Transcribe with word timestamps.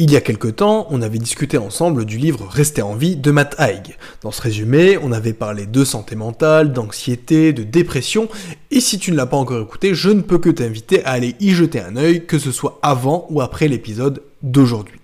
Il 0.00 0.12
y 0.12 0.16
a 0.16 0.20
quelque 0.20 0.46
temps, 0.46 0.86
on 0.90 1.02
avait 1.02 1.18
discuté 1.18 1.58
ensemble 1.58 2.04
du 2.04 2.18
livre 2.18 2.46
Rester 2.48 2.82
en 2.82 2.94
vie 2.94 3.16
de 3.16 3.32
Matt 3.32 3.56
Haig. 3.58 3.96
Dans 4.22 4.30
ce 4.30 4.40
résumé, 4.40 4.96
on 5.02 5.10
avait 5.10 5.32
parlé 5.32 5.66
de 5.66 5.84
santé 5.84 6.14
mentale, 6.14 6.72
d'anxiété, 6.72 7.52
de 7.52 7.64
dépression, 7.64 8.28
et 8.70 8.78
si 8.78 9.00
tu 9.00 9.10
ne 9.10 9.16
l'as 9.16 9.26
pas 9.26 9.36
encore 9.36 9.60
écouté, 9.60 9.96
je 9.96 10.10
ne 10.10 10.20
peux 10.20 10.38
que 10.38 10.50
t'inviter 10.50 11.04
à 11.04 11.10
aller 11.10 11.34
y 11.40 11.50
jeter 11.50 11.80
un 11.80 11.96
œil, 11.96 12.26
que 12.26 12.38
ce 12.38 12.52
soit 12.52 12.78
avant 12.80 13.26
ou 13.30 13.40
après 13.40 13.66
l'épisode 13.66 14.22
d'aujourd'hui. 14.40 15.00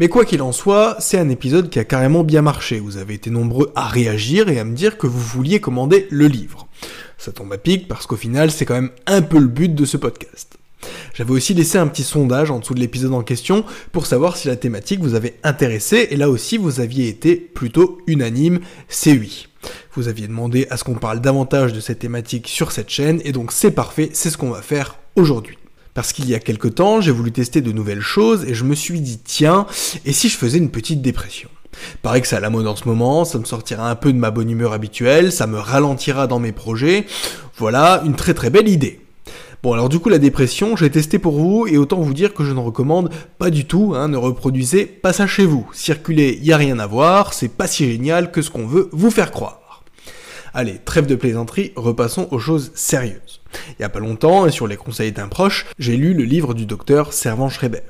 Mais 0.00 0.08
quoi 0.08 0.24
qu'il 0.24 0.42
en 0.42 0.50
soit, 0.50 0.96
c'est 0.98 1.20
un 1.20 1.28
épisode 1.28 1.70
qui 1.70 1.78
a 1.78 1.84
carrément 1.84 2.24
bien 2.24 2.42
marché. 2.42 2.80
Vous 2.80 2.96
avez 2.96 3.14
été 3.14 3.30
nombreux 3.30 3.70
à 3.76 3.86
réagir 3.86 4.48
et 4.48 4.58
à 4.58 4.64
me 4.64 4.74
dire 4.74 4.98
que 4.98 5.06
vous 5.06 5.20
vouliez 5.20 5.60
commander 5.60 6.08
le 6.10 6.26
livre. 6.26 6.66
Ça 7.16 7.30
tombe 7.30 7.52
à 7.52 7.58
pic 7.58 7.86
parce 7.86 8.08
qu'au 8.08 8.16
final, 8.16 8.50
c'est 8.50 8.64
quand 8.64 8.74
même 8.74 8.90
un 9.06 9.22
peu 9.22 9.38
le 9.38 9.46
but 9.46 9.72
de 9.72 9.84
ce 9.84 9.96
podcast. 9.96 10.58
J'avais 11.14 11.32
aussi 11.32 11.54
laissé 11.54 11.78
un 11.78 11.86
petit 11.86 12.02
sondage 12.02 12.50
en 12.50 12.58
dessous 12.58 12.74
de 12.74 12.80
l'épisode 12.80 13.14
en 13.14 13.22
question 13.22 13.64
pour 13.92 14.06
savoir 14.06 14.36
si 14.36 14.48
la 14.48 14.56
thématique 14.56 15.00
vous 15.00 15.14
avait 15.14 15.38
intéressé 15.42 16.08
et 16.10 16.16
là 16.16 16.28
aussi 16.28 16.58
vous 16.58 16.80
aviez 16.80 17.08
été 17.08 17.36
plutôt 17.36 17.98
unanime, 18.06 18.60
c'est 18.88 19.12
oui. 19.12 19.48
Vous 19.94 20.08
aviez 20.08 20.28
demandé 20.28 20.66
à 20.70 20.76
ce 20.76 20.84
qu'on 20.84 20.94
parle 20.94 21.20
davantage 21.20 21.72
de 21.72 21.80
cette 21.80 22.00
thématique 22.00 22.48
sur 22.48 22.70
cette 22.70 22.90
chaîne 22.90 23.20
et 23.24 23.32
donc 23.32 23.52
c'est 23.52 23.70
parfait, 23.70 24.10
c'est 24.12 24.30
ce 24.30 24.36
qu'on 24.36 24.50
va 24.50 24.62
faire 24.62 24.98
aujourd'hui. 25.16 25.56
Parce 25.94 26.12
qu'il 26.12 26.28
y 26.28 26.34
a 26.34 26.38
quelque 26.38 26.68
temps, 26.68 27.00
j'ai 27.00 27.10
voulu 27.10 27.32
tester 27.32 27.62
de 27.62 27.72
nouvelles 27.72 28.02
choses 28.02 28.44
et 28.44 28.52
je 28.52 28.64
me 28.64 28.74
suis 28.74 29.00
dit 29.00 29.18
tiens, 29.18 29.66
et 30.04 30.12
si 30.12 30.28
je 30.28 30.36
faisais 30.36 30.58
une 30.58 30.70
petite 30.70 31.00
dépression? 31.00 31.48
Pareil 32.02 32.20
que 32.22 32.28
c'est 32.28 32.36
à 32.36 32.40
la 32.40 32.50
mode 32.50 32.66
en 32.66 32.76
ce 32.76 32.84
moment, 32.84 33.24
ça 33.24 33.38
me 33.38 33.44
sortira 33.44 33.90
un 33.90 33.94
peu 33.94 34.12
de 34.12 34.18
ma 34.18 34.30
bonne 34.30 34.50
humeur 34.50 34.72
habituelle, 34.72 35.32
ça 35.32 35.46
me 35.46 35.58
ralentira 35.58 36.26
dans 36.26 36.38
mes 36.38 36.52
projets. 36.52 37.06
Voilà, 37.56 38.02
une 38.04 38.14
très 38.14 38.34
très 38.34 38.50
belle 38.50 38.68
idée. 38.68 39.00
Bon 39.66 39.72
alors 39.72 39.88
du 39.88 39.98
coup 39.98 40.10
la 40.10 40.20
dépression, 40.20 40.76
j'ai 40.76 40.90
testé 40.90 41.18
pour 41.18 41.40
vous 41.40 41.66
et 41.66 41.76
autant 41.76 42.00
vous 42.00 42.14
dire 42.14 42.34
que 42.34 42.44
je 42.44 42.52
ne 42.52 42.60
recommande 42.60 43.10
pas 43.36 43.50
du 43.50 43.64
tout, 43.64 43.94
hein, 43.96 44.06
ne 44.06 44.16
reproduisez 44.16 44.86
pas 44.86 45.12
ça 45.12 45.26
chez 45.26 45.44
vous. 45.44 45.68
Circuler, 45.72 46.38
y 46.40 46.52
a 46.52 46.56
rien 46.56 46.78
à 46.78 46.86
voir, 46.86 47.34
c'est 47.34 47.48
pas 47.48 47.66
si 47.66 47.84
génial 47.90 48.30
que 48.30 48.42
ce 48.42 48.50
qu'on 48.50 48.68
veut 48.68 48.88
vous 48.92 49.10
faire 49.10 49.32
croire. 49.32 49.82
Allez, 50.54 50.78
trêve 50.84 51.06
de 51.06 51.16
plaisanterie, 51.16 51.72
repassons 51.74 52.28
aux 52.30 52.38
choses 52.38 52.70
sérieuses. 52.76 53.40
Il 53.76 53.82
y 53.82 53.84
a 53.84 53.88
pas 53.88 53.98
longtemps, 53.98 54.46
et 54.46 54.52
sur 54.52 54.68
les 54.68 54.76
conseils 54.76 55.10
d'un 55.10 55.26
proche, 55.26 55.66
j'ai 55.80 55.96
lu 55.96 56.14
le 56.14 56.22
livre 56.22 56.54
du 56.54 56.64
docteur 56.64 57.12
Servan 57.12 57.48
Schreiber. 57.48 57.82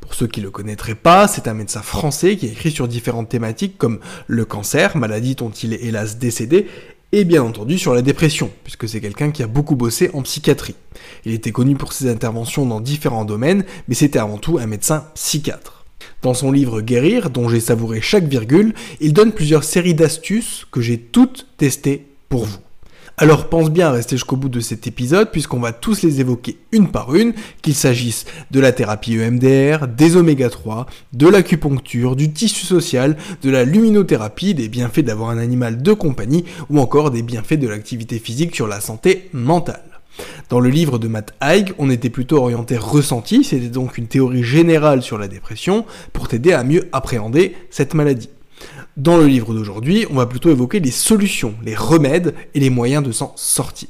Pour 0.00 0.14
ceux 0.14 0.26
qui 0.26 0.40
le 0.40 0.50
connaîtraient 0.50 0.96
pas, 0.96 1.28
c'est 1.28 1.46
un 1.46 1.54
médecin 1.54 1.80
français 1.80 2.36
qui 2.36 2.48
a 2.48 2.50
écrit 2.50 2.72
sur 2.72 2.88
différentes 2.88 3.28
thématiques 3.28 3.78
comme 3.78 4.00
le 4.26 4.44
cancer, 4.44 4.96
maladie 4.96 5.36
dont 5.36 5.50
il 5.50 5.74
est 5.74 5.84
hélas 5.84 6.18
décédé, 6.18 6.66
et 7.12 7.24
bien 7.24 7.42
entendu 7.42 7.78
sur 7.78 7.94
la 7.94 8.02
dépression, 8.02 8.50
puisque 8.64 8.88
c'est 8.88 9.00
quelqu'un 9.00 9.30
qui 9.30 9.42
a 9.42 9.46
beaucoup 9.46 9.76
bossé 9.76 10.10
en 10.14 10.22
psychiatrie. 10.22 10.76
Il 11.24 11.32
était 11.32 11.52
connu 11.52 11.74
pour 11.74 11.92
ses 11.92 12.08
interventions 12.08 12.66
dans 12.66 12.80
différents 12.80 13.24
domaines, 13.24 13.64
mais 13.88 13.94
c'était 13.94 14.18
avant 14.18 14.38
tout 14.38 14.58
un 14.58 14.66
médecin 14.66 15.06
psychiatre. 15.14 15.84
Dans 16.22 16.34
son 16.34 16.52
livre 16.52 16.80
Guérir, 16.80 17.30
dont 17.30 17.48
j'ai 17.48 17.60
savouré 17.60 18.00
chaque 18.00 18.24
virgule, 18.24 18.74
il 19.00 19.12
donne 19.12 19.32
plusieurs 19.32 19.64
séries 19.64 19.94
d'astuces 19.94 20.66
que 20.70 20.80
j'ai 20.80 20.98
toutes 20.98 21.46
testées 21.56 22.06
pour 22.28 22.44
vous. 22.44 22.58
Alors 23.22 23.50
pense 23.50 23.68
bien 23.68 23.88
à 23.88 23.92
rester 23.92 24.16
jusqu'au 24.16 24.36
bout 24.36 24.48
de 24.48 24.60
cet 24.60 24.86
épisode 24.86 25.30
puisqu'on 25.30 25.60
va 25.60 25.74
tous 25.74 26.00
les 26.00 26.22
évoquer 26.22 26.56
une 26.72 26.90
par 26.90 27.14
une, 27.14 27.34
qu'il 27.60 27.74
s'agisse 27.74 28.24
de 28.50 28.60
la 28.60 28.72
thérapie 28.72 29.18
EMDR, 29.18 29.88
des 29.88 30.16
oméga 30.16 30.48
3, 30.48 30.86
de 31.12 31.28
l'acupuncture, 31.28 32.16
du 32.16 32.32
tissu 32.32 32.64
social, 32.64 33.18
de 33.42 33.50
la 33.50 33.64
luminothérapie, 33.64 34.54
des 34.54 34.70
bienfaits 34.70 35.00
d'avoir 35.00 35.28
un 35.28 35.36
animal 35.36 35.82
de 35.82 35.92
compagnie 35.92 36.46
ou 36.70 36.80
encore 36.80 37.10
des 37.10 37.20
bienfaits 37.20 37.58
de 37.58 37.68
l'activité 37.68 38.18
physique 38.18 38.56
sur 38.56 38.66
la 38.66 38.80
santé 38.80 39.28
mentale. 39.34 39.84
Dans 40.48 40.60
le 40.60 40.70
livre 40.70 40.98
de 40.98 41.06
Matt 41.06 41.34
Haig, 41.42 41.74
on 41.76 41.90
était 41.90 42.08
plutôt 42.08 42.38
orienté 42.38 42.78
ressenti, 42.78 43.44
c'était 43.44 43.68
donc 43.68 43.98
une 43.98 44.06
théorie 44.06 44.44
générale 44.44 45.02
sur 45.02 45.18
la 45.18 45.28
dépression 45.28 45.84
pour 46.14 46.28
t'aider 46.28 46.54
à 46.54 46.64
mieux 46.64 46.88
appréhender 46.92 47.54
cette 47.68 47.92
maladie. 47.92 48.30
Dans 48.96 49.16
le 49.16 49.26
livre 49.26 49.54
d'aujourd'hui, 49.54 50.06
on 50.10 50.14
va 50.14 50.26
plutôt 50.26 50.50
évoquer 50.50 50.80
les 50.80 50.90
solutions, 50.90 51.54
les 51.64 51.76
remèdes 51.76 52.34
et 52.54 52.60
les 52.60 52.70
moyens 52.70 53.04
de 53.04 53.12
s'en 53.12 53.32
sortir. 53.36 53.88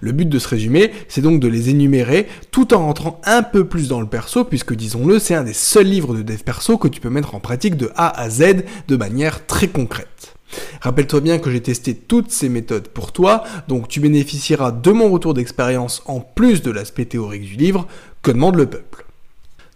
Le 0.00 0.12
but 0.12 0.28
de 0.28 0.38
ce 0.38 0.48
résumé, 0.48 0.92
c'est 1.08 1.20
donc 1.20 1.40
de 1.40 1.48
les 1.48 1.68
énumérer 1.70 2.26
tout 2.50 2.74
en 2.74 2.86
rentrant 2.86 3.20
un 3.24 3.42
peu 3.42 3.66
plus 3.66 3.88
dans 3.88 4.00
le 4.00 4.06
perso, 4.06 4.44
puisque 4.44 4.74
disons-le, 4.74 5.18
c'est 5.18 5.34
un 5.34 5.44
des 5.44 5.52
seuls 5.52 5.86
livres 5.86 6.14
de 6.14 6.22
dev 6.22 6.42
perso 6.42 6.78
que 6.78 6.88
tu 6.88 7.00
peux 7.00 7.10
mettre 7.10 7.34
en 7.34 7.40
pratique 7.40 7.76
de 7.76 7.90
A 7.96 8.08
à 8.20 8.30
Z 8.30 8.64
de 8.88 8.96
manière 8.96 9.46
très 9.46 9.68
concrète. 9.68 10.34
Rappelle-toi 10.80 11.20
bien 11.20 11.38
que 11.38 11.50
j'ai 11.50 11.62
testé 11.62 11.94
toutes 11.94 12.30
ces 12.30 12.48
méthodes 12.48 12.88
pour 12.88 13.12
toi, 13.12 13.44
donc 13.68 13.88
tu 13.88 14.00
bénéficieras 14.00 14.70
de 14.72 14.90
mon 14.90 15.10
retour 15.10 15.34
d'expérience 15.34 16.02
en 16.06 16.20
plus 16.20 16.62
de 16.62 16.70
l'aspect 16.70 17.06
théorique 17.06 17.44
du 17.44 17.56
livre 17.56 17.86
que 18.22 18.30
demande 18.30 18.56
le 18.56 18.66
peuple. 18.66 19.04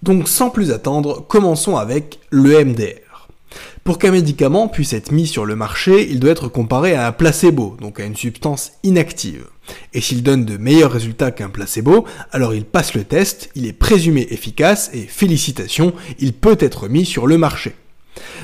Donc 0.02 0.28
sans 0.28 0.50
plus 0.50 0.70
attendre, 0.70 1.26
commençons 1.26 1.76
avec 1.76 2.20
le 2.30 2.64
MDR. 2.64 3.07
Pour 3.88 3.96
qu'un 3.96 4.10
médicament 4.10 4.68
puisse 4.68 4.92
être 4.92 5.12
mis 5.12 5.26
sur 5.26 5.46
le 5.46 5.56
marché, 5.56 6.06
il 6.10 6.20
doit 6.20 6.32
être 6.32 6.48
comparé 6.48 6.94
à 6.94 7.06
un 7.06 7.12
placebo, 7.12 7.74
donc 7.80 8.00
à 8.00 8.04
une 8.04 8.16
substance 8.16 8.72
inactive. 8.82 9.46
Et 9.94 10.02
s'il 10.02 10.22
donne 10.22 10.44
de 10.44 10.58
meilleurs 10.58 10.92
résultats 10.92 11.30
qu'un 11.30 11.48
placebo, 11.48 12.04
alors 12.30 12.52
il 12.52 12.66
passe 12.66 12.92
le 12.92 13.04
test, 13.04 13.48
il 13.54 13.66
est 13.66 13.72
présumé 13.72 14.26
efficace 14.28 14.90
et 14.92 15.06
félicitations, 15.06 15.94
il 16.18 16.34
peut 16.34 16.58
être 16.60 16.86
mis 16.90 17.06
sur 17.06 17.26
le 17.26 17.38
marché. 17.38 17.72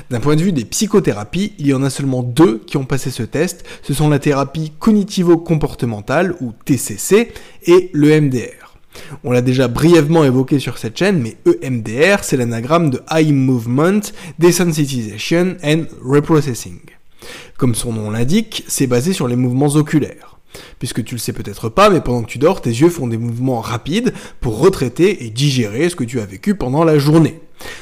D'un 0.09 0.19
point 0.19 0.35
de 0.35 0.41
vue 0.41 0.51
des 0.51 0.65
psychothérapies, 0.65 1.53
il 1.59 1.67
y 1.67 1.75
en 1.75 1.83
a 1.83 1.91
seulement 1.91 2.23
deux 2.23 2.63
qui 2.65 2.77
ont 2.77 2.85
passé 2.85 3.11
ce 3.11 3.21
test, 3.21 3.65
ce 3.83 3.93
sont 3.93 4.09
la 4.09 4.17
thérapie 4.17 4.71
cognitivo-comportementale 4.79 6.33
ou 6.41 6.53
TCC 6.65 7.31
et 7.67 7.91
le 7.93 8.19
MDR. 8.19 8.64
On 9.23 9.31
l'a 9.31 9.41
déjà 9.41 9.67
brièvement 9.67 10.23
évoqué 10.23 10.59
sur 10.59 10.77
cette 10.77 10.97
chaîne, 10.97 11.21
mais 11.21 11.37
EMDR, 11.45 12.23
c'est 12.23 12.37
l'anagramme 12.37 12.89
de 12.89 13.01
Eye 13.11 13.33
Movement 13.33 14.01
Desensitization 14.39 15.57
and 15.63 15.83
Reprocessing. 16.03 16.79
Comme 17.57 17.75
son 17.75 17.93
nom 17.93 18.11
l'indique, 18.11 18.63
c'est 18.67 18.87
basé 18.87 19.13
sur 19.13 19.27
les 19.27 19.35
mouvements 19.35 19.67
oculaires. 19.67 20.39
Puisque 20.79 21.03
tu 21.03 21.15
le 21.15 21.19
sais 21.19 21.33
peut-être 21.33 21.69
pas, 21.69 21.89
mais 21.89 22.01
pendant 22.01 22.23
que 22.23 22.29
tu 22.29 22.37
dors, 22.37 22.61
tes 22.61 22.69
yeux 22.69 22.89
font 22.89 23.07
des 23.07 23.17
mouvements 23.17 23.61
rapides 23.61 24.13
pour 24.39 24.59
retraiter 24.59 25.25
et 25.25 25.29
digérer 25.29 25.89
ce 25.89 25.95
que 25.95 26.03
tu 26.03 26.19
as 26.19 26.25
vécu 26.25 26.55
pendant 26.55 26.83
la 26.83 26.97
journée. 26.97 27.39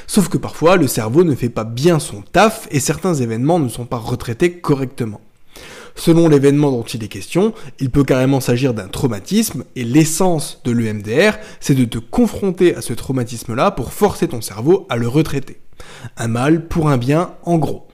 Sauf 0.07 0.29
que 0.29 0.37
parfois, 0.37 0.77
le 0.77 0.87
cerveau 0.87 1.23
ne 1.23 1.35
fait 1.35 1.49
pas 1.49 1.63
bien 1.63 1.99
son 1.99 2.21
taf 2.21 2.67
et 2.71 2.79
certains 2.79 3.13
événements 3.15 3.59
ne 3.59 3.69
sont 3.69 3.85
pas 3.85 3.97
retraités 3.97 4.53
correctement. 4.53 5.21
Selon 5.95 6.27
l'événement 6.27 6.71
dont 6.71 6.83
il 6.83 7.03
est 7.03 7.07
question, 7.07 7.53
il 7.79 7.89
peut 7.89 8.03
carrément 8.03 8.39
s'agir 8.39 8.73
d'un 8.73 8.87
traumatisme, 8.87 9.63
et 9.75 9.83
l'essence 9.83 10.61
de 10.65 10.71
l'EMDR, 10.71 11.37
c'est 11.59 11.75
de 11.75 11.85
te 11.85 11.99
confronter 11.99 12.75
à 12.75 12.81
ce 12.81 12.93
traumatisme-là 12.93 13.71
pour 13.71 13.93
forcer 13.93 14.27
ton 14.27 14.41
cerveau 14.41 14.87
à 14.89 14.97
le 14.97 15.07
retraiter. 15.07 15.59
Un 16.17 16.27
mal 16.27 16.67
pour 16.67 16.89
un 16.89 16.97
bien, 16.97 17.35
en 17.43 17.57
gros. 17.57 17.87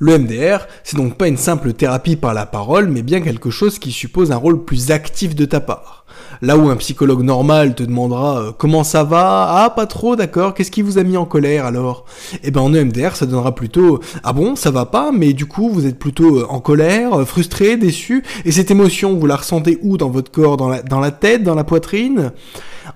Le 0.00 0.16
MDR, 0.16 0.66
c'est 0.84 0.96
donc 0.96 1.16
pas 1.16 1.26
une 1.26 1.36
simple 1.36 1.72
thérapie 1.72 2.16
par 2.16 2.32
la 2.32 2.46
parole, 2.46 2.88
mais 2.88 3.02
bien 3.02 3.20
quelque 3.20 3.50
chose 3.50 3.78
qui 3.78 3.90
suppose 3.90 4.30
un 4.30 4.36
rôle 4.36 4.64
plus 4.64 4.90
actif 4.90 5.34
de 5.34 5.44
ta 5.44 5.60
part. 5.60 5.97
Là 6.42 6.56
où 6.56 6.68
un 6.68 6.76
psychologue 6.76 7.22
normal 7.22 7.74
te 7.74 7.82
demandera 7.82 8.40
euh, 8.40 8.52
comment 8.56 8.84
ça 8.84 9.04
va, 9.04 9.64
ah 9.64 9.70
pas 9.70 9.86
trop, 9.86 10.16
d'accord, 10.16 10.54
qu'est-ce 10.54 10.70
qui 10.70 10.82
vous 10.82 10.98
a 10.98 11.02
mis 11.02 11.16
en 11.16 11.24
colère 11.24 11.66
alors? 11.66 12.04
Eh 12.42 12.50
ben 12.50 12.60
en 12.60 12.72
EMDR 12.72 13.16
ça 13.16 13.26
donnera 13.26 13.54
plutôt 13.54 14.00
ah 14.22 14.32
bon 14.32 14.56
ça 14.56 14.70
va 14.70 14.86
pas, 14.86 15.10
mais 15.12 15.32
du 15.32 15.46
coup 15.46 15.68
vous 15.68 15.86
êtes 15.86 15.98
plutôt 15.98 16.38
euh, 16.38 16.46
en 16.48 16.60
colère, 16.60 17.20
euh, 17.20 17.24
frustré, 17.24 17.76
déçu, 17.76 18.22
et 18.44 18.52
cette 18.52 18.70
émotion 18.70 19.14
vous 19.14 19.26
la 19.26 19.36
ressentez 19.36 19.78
où? 19.82 19.96
Dans 19.96 20.10
votre 20.10 20.30
corps, 20.30 20.56
dans 20.56 21.00
la 21.00 21.10
tête, 21.10 21.42
dans 21.42 21.54
la 21.54 21.64
poitrine? 21.64 22.32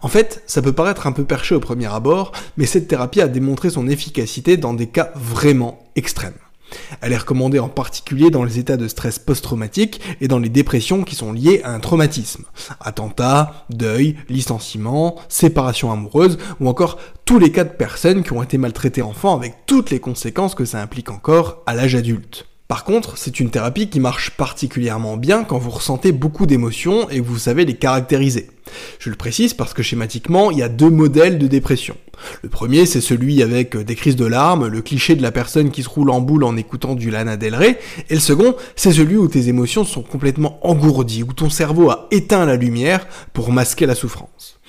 En 0.01 0.09
fait, 0.09 0.43
ça 0.47 0.63
peut 0.63 0.73
paraître 0.73 1.07
un 1.07 1.13
peu 1.13 1.25
perché 1.25 1.55
au 1.55 1.61
premier 1.61 1.87
abord, 1.87 2.33
mais 2.57 2.67
cette 2.67 2.89
thérapie 2.89 3.21
a 3.21 3.29
démontré 3.29 3.71
son 3.71 3.89
efficacité 3.89 4.57
dans 4.57 4.75
des 4.75 4.87
cas 4.87 5.11
vraiment 5.15 5.79
extrêmes. 5.97 6.33
Elle 7.01 7.13
est 7.13 7.19
recommandée 7.19 7.59
en 7.59 7.69
particulier 7.69 8.31
dans 8.31 8.45
les 8.45 8.59
états 8.59 8.77
de 8.77 8.89
stress 8.89 9.19
post-traumatique 9.19 10.01
et 10.21 10.29
dans 10.29 10.39
les 10.39 10.49
dépressions 10.49 11.05
qui 11.05 11.15
sont 11.15 11.33
liées 11.33 11.61
à 11.65 11.73
un 11.73 11.81
traumatisme. 11.81 12.45
Attentat, 12.81 13.67
deuil, 13.71 14.17
licenciement, 14.29 15.17
séparation 15.29 15.93
amoureuse 15.93 16.39
ou 16.61 16.69
encore 16.69 16.99
tous 17.25 17.39
les 17.39 17.53
cas 17.53 17.65
de 17.65 17.71
personnes 17.71 18.23
qui 18.23 18.33
ont 18.33 18.43
été 18.43 18.59
maltraitées 18.59 19.03
enfants 19.03 19.35
avec 19.35 19.67
toutes 19.67 19.91
les 19.91 20.01
conséquences 20.01 20.55
que 20.55 20.65
ça 20.65 20.81
implique 20.81 21.11
encore 21.11 21.63
à 21.67 21.75
l'âge 21.75 21.95
adulte. 21.95 22.47
Par 22.69 22.85
contre, 22.85 23.19
c'est 23.19 23.39
une 23.39 23.51
thérapie 23.51 23.89
qui 23.89 24.01
marche 24.01 24.31
particulièrement 24.31 25.17
bien 25.17 25.45
quand 25.45 25.59
vous 25.59 25.71
ressentez 25.71 26.11
beaucoup 26.13 26.47
d'émotions 26.47 27.09
et 27.11 27.19
que 27.19 27.25
vous 27.25 27.39
savez 27.39 27.65
les 27.65 27.77
caractériser. 27.77 28.49
Je 28.99 29.11
le 29.11 29.17
précise 29.17 29.53
parce 29.53 29.75
que 29.75 29.83
schématiquement, 29.83 30.51
il 30.51 30.59
y 30.59 30.63
a 30.63 30.69
deux 30.69 30.89
modèles 30.89 31.39
de 31.39 31.47
dépression. 31.47 31.97
Le 32.43 32.49
premier, 32.49 32.87
c'est 32.87 33.01
celui 33.01 33.43
avec 33.43 33.77
des 33.77 33.95
crises 33.95 34.17
de 34.17 34.25
larmes, 34.25 34.69
le 34.69 34.81
cliché 34.81 35.17
de 35.17 35.23
la 35.23 35.33
personne 35.33 35.71
qui 35.71 35.83
se 35.83 35.89
roule 35.89 36.11
en 36.11 36.21
boule 36.21 36.45
en 36.45 36.57
écoutant 36.57 36.95
du 36.95 37.11
Lana 37.11 37.37
Del 37.37 37.55
Rey, 37.55 37.79
et 38.09 38.15
le 38.15 38.21
second, 38.21 38.55
c'est 38.77 38.93
celui 38.93 39.17
où 39.17 39.29
tes 39.29 39.49
émotions 39.49 39.85
sont 39.85 40.03
complètement 40.03 40.59
engourdies, 40.67 41.25
où 41.25 41.33
ton 41.33 41.51
cerveau 41.51 41.91
a 41.91 42.07
éteint 42.11 42.47
la 42.47 42.57
lumière 42.57 43.07
pour 43.33 43.53
masquer 43.53 43.87
la 43.87 43.95
souffrance. 43.95 44.61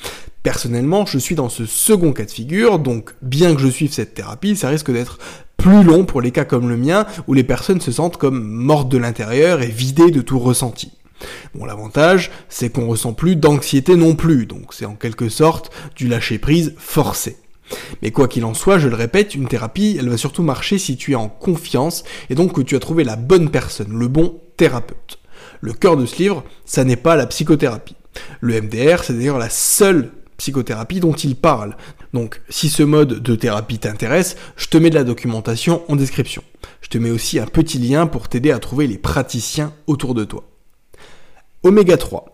Personnellement, 0.41 1.05
je 1.05 1.17
suis 1.17 1.35
dans 1.35 1.47
ce 1.47 1.65
second 1.65 2.11
cas 2.11 2.25
de 2.25 2.31
figure, 2.31 2.77
donc 2.79 3.15
bien 3.21 3.55
que 3.55 3.61
je 3.61 3.69
suive 3.69 3.93
cette 3.93 4.13
thérapie, 4.13 4.57
ça 4.57 4.67
risque 4.67 4.91
d'être 4.91 5.17
plus 5.63 5.81
long 5.81 6.03
pour 6.03 6.21
les 6.21 6.31
cas 6.31 6.43
comme 6.43 6.67
le 6.67 6.75
mien, 6.75 7.05
où 7.25 7.33
les 7.33 7.45
personnes 7.45 7.79
se 7.79 7.93
sentent 7.93 8.17
comme 8.17 8.43
mortes 8.43 8.89
de 8.89 8.97
l'intérieur 8.97 9.61
et 9.61 9.67
vidées 9.67 10.11
de 10.11 10.19
tout 10.19 10.37
ressenti. 10.37 10.91
Bon, 11.55 11.63
l'avantage, 11.63 12.31
c'est 12.49 12.69
qu'on 12.69 12.85
ressent 12.85 13.13
plus 13.13 13.37
d'anxiété 13.37 13.95
non 13.95 14.13
plus, 14.13 14.45
donc 14.45 14.73
c'est 14.73 14.85
en 14.85 14.95
quelque 14.95 15.29
sorte 15.29 15.71
du 15.95 16.09
lâcher-prise 16.09 16.75
forcé. 16.77 17.37
Mais 18.01 18.11
quoi 18.11 18.27
qu'il 18.27 18.43
en 18.43 18.53
soit, 18.53 18.77
je 18.77 18.89
le 18.89 18.95
répète, 18.95 19.35
une 19.35 19.47
thérapie, 19.47 19.95
elle 19.97 20.09
va 20.09 20.17
surtout 20.17 20.43
marcher 20.43 20.77
si 20.77 20.97
tu 20.97 21.13
es 21.13 21.15
en 21.15 21.29
confiance 21.29 22.03
et 22.29 22.35
donc 22.35 22.51
que 22.51 22.61
tu 22.61 22.75
as 22.75 22.79
trouvé 22.79 23.05
la 23.05 23.15
bonne 23.15 23.49
personne, 23.49 23.97
le 23.97 24.09
bon 24.09 24.41
thérapeute. 24.57 25.19
Le 25.61 25.71
cœur 25.71 25.95
de 25.95 26.05
ce 26.05 26.17
livre, 26.17 26.43
ça 26.65 26.83
n'est 26.83 26.97
pas 26.97 27.15
la 27.15 27.25
psychothérapie. 27.25 27.95
Le 28.41 28.61
MDR, 28.61 29.05
c'est 29.05 29.13
d'ailleurs 29.13 29.39
la 29.39 29.49
seule 29.49 30.11
psychothérapie 30.43 30.99
dont 30.99 31.13
il 31.13 31.37
parle. 31.37 31.77
Donc 32.13 32.41
si 32.49 32.67
ce 32.67 32.83
mode 32.83 33.23
de 33.23 33.35
thérapie 33.35 33.79
t'intéresse, 33.79 34.35
je 34.57 34.67
te 34.67 34.77
mets 34.77 34.89
de 34.89 34.95
la 34.95 35.05
documentation 35.05 35.83
en 35.87 35.95
description. 35.95 36.43
Je 36.81 36.89
te 36.89 36.97
mets 36.97 37.11
aussi 37.11 37.39
un 37.39 37.45
petit 37.45 37.79
lien 37.79 38.07
pour 38.07 38.27
t'aider 38.27 38.51
à 38.51 38.59
trouver 38.59 38.87
les 38.87 38.97
praticiens 38.97 39.73
autour 39.87 40.13
de 40.13 40.25
toi. 40.25 40.43
Oméga 41.63 41.95
3. 41.95 42.25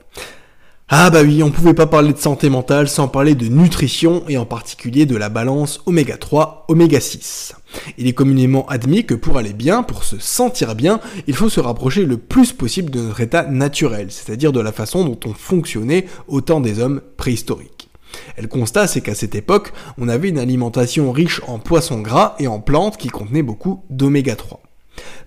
Ah 0.92 1.12
bah 1.12 1.22
oui, 1.22 1.44
on 1.44 1.52
pouvait 1.52 1.76
pas 1.76 1.86
parler 1.86 2.14
de 2.14 2.18
santé 2.18 2.50
mentale 2.50 2.90
sans 2.90 3.08
parler 3.08 3.36
de 3.36 3.46
nutrition 3.46 4.24
et 4.28 4.40
en 4.40 4.46
particulier 4.48 5.06
de 5.06 5.16
la 5.16 5.30
balance 5.30 5.82
oméga 5.86 6.18
3, 6.18 6.66
oméga 6.68 7.00
6. 7.00 7.54
Il 8.00 8.08
est 8.08 8.14
communément 8.14 8.66
admis 8.66 9.06
que 9.06 9.14
pour 9.14 9.38
aller 9.38 9.54
bien, 9.54 9.84
pour 9.84 10.04
se 10.04 10.18
sentir 10.18 10.74
bien, 10.74 11.00
il 11.28 11.36
faut 11.36 11.50
se 11.50 11.60
rapprocher 11.60 12.06
le 12.06 12.18
plus 12.18 12.54
possible 12.54 12.90
de 12.90 13.02
notre 13.02 13.22
état 13.22 13.44
naturel, 13.44 14.08
c'est-à-dire 14.10 14.52
de 14.52 14.62
la 14.62 14.72
façon 14.72 15.06
dont 15.06 15.20
on 15.28 15.34
fonctionnait 15.36 16.08
au 16.28 16.42
temps 16.42 16.60
des 16.60 16.80
hommes 16.80 17.02
préhistoriques. 17.18 17.89
Et 18.38 18.42
le 18.42 18.48
constat, 18.48 18.88
c'est 18.88 19.02
qu'à 19.02 19.16
cette 19.16 19.36
époque, 19.36 19.74
on 19.98 20.10
avait 20.10 20.30
une 20.30 20.40
alimentation 20.40 21.12
riche 21.12 21.42
en 21.48 21.60
poissons 21.60 22.02
gras 22.02 22.36
et 22.40 22.48
en 22.48 22.60
plantes 22.60 22.98
qui 22.98 23.10
contenaient 23.10 23.44
beaucoup 23.44 23.84
d'oméga 23.90 24.36
3. 24.36 24.62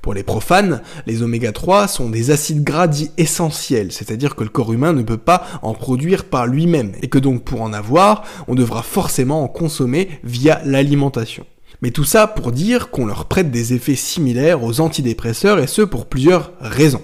Pour 0.00 0.14
les 0.14 0.22
profanes, 0.22 0.82
les 1.06 1.22
oméga 1.22 1.52
3 1.52 1.88
sont 1.88 2.10
des 2.10 2.30
acides 2.30 2.64
gras 2.64 2.88
dits 2.88 3.10
essentiels, 3.16 3.92
c'est-à-dire 3.92 4.34
que 4.34 4.44
le 4.44 4.50
corps 4.50 4.72
humain 4.72 4.92
ne 4.92 5.02
peut 5.02 5.16
pas 5.16 5.44
en 5.62 5.74
produire 5.74 6.24
par 6.24 6.46
lui-même, 6.46 6.92
et 7.02 7.08
que 7.08 7.18
donc 7.18 7.44
pour 7.44 7.62
en 7.62 7.72
avoir, 7.72 8.24
on 8.48 8.54
devra 8.54 8.82
forcément 8.82 9.42
en 9.42 9.48
consommer 9.48 10.08
via 10.24 10.60
l'alimentation. 10.64 11.46
Mais 11.80 11.90
tout 11.90 12.04
ça 12.04 12.26
pour 12.26 12.52
dire 12.52 12.90
qu'on 12.90 13.06
leur 13.06 13.26
prête 13.26 13.50
des 13.50 13.74
effets 13.74 13.96
similaires 13.96 14.62
aux 14.62 14.80
antidépresseurs, 14.80 15.58
et 15.58 15.66
ce 15.66 15.82
pour 15.82 16.06
plusieurs 16.06 16.52
raisons. 16.60 17.02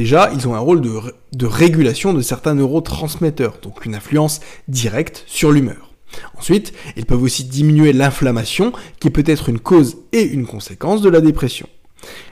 Déjà, 0.00 0.30
ils 0.32 0.48
ont 0.48 0.54
un 0.54 0.60
rôle 0.60 0.80
de, 0.80 1.44
régulation 1.44 2.14
de 2.14 2.22
certains 2.22 2.54
neurotransmetteurs, 2.54 3.58
donc 3.60 3.84
une 3.84 3.94
influence 3.94 4.40
directe 4.66 5.24
sur 5.26 5.52
l'humeur. 5.52 5.92
Ensuite, 6.38 6.72
ils 6.96 7.04
peuvent 7.04 7.22
aussi 7.22 7.44
diminuer 7.44 7.92
l'inflammation, 7.92 8.72
qui 8.98 9.10
peut 9.10 9.24
être 9.26 9.50
une 9.50 9.58
cause 9.58 9.98
et 10.12 10.22
une 10.22 10.46
conséquence 10.46 11.02
de 11.02 11.10
la 11.10 11.20
dépression. 11.20 11.68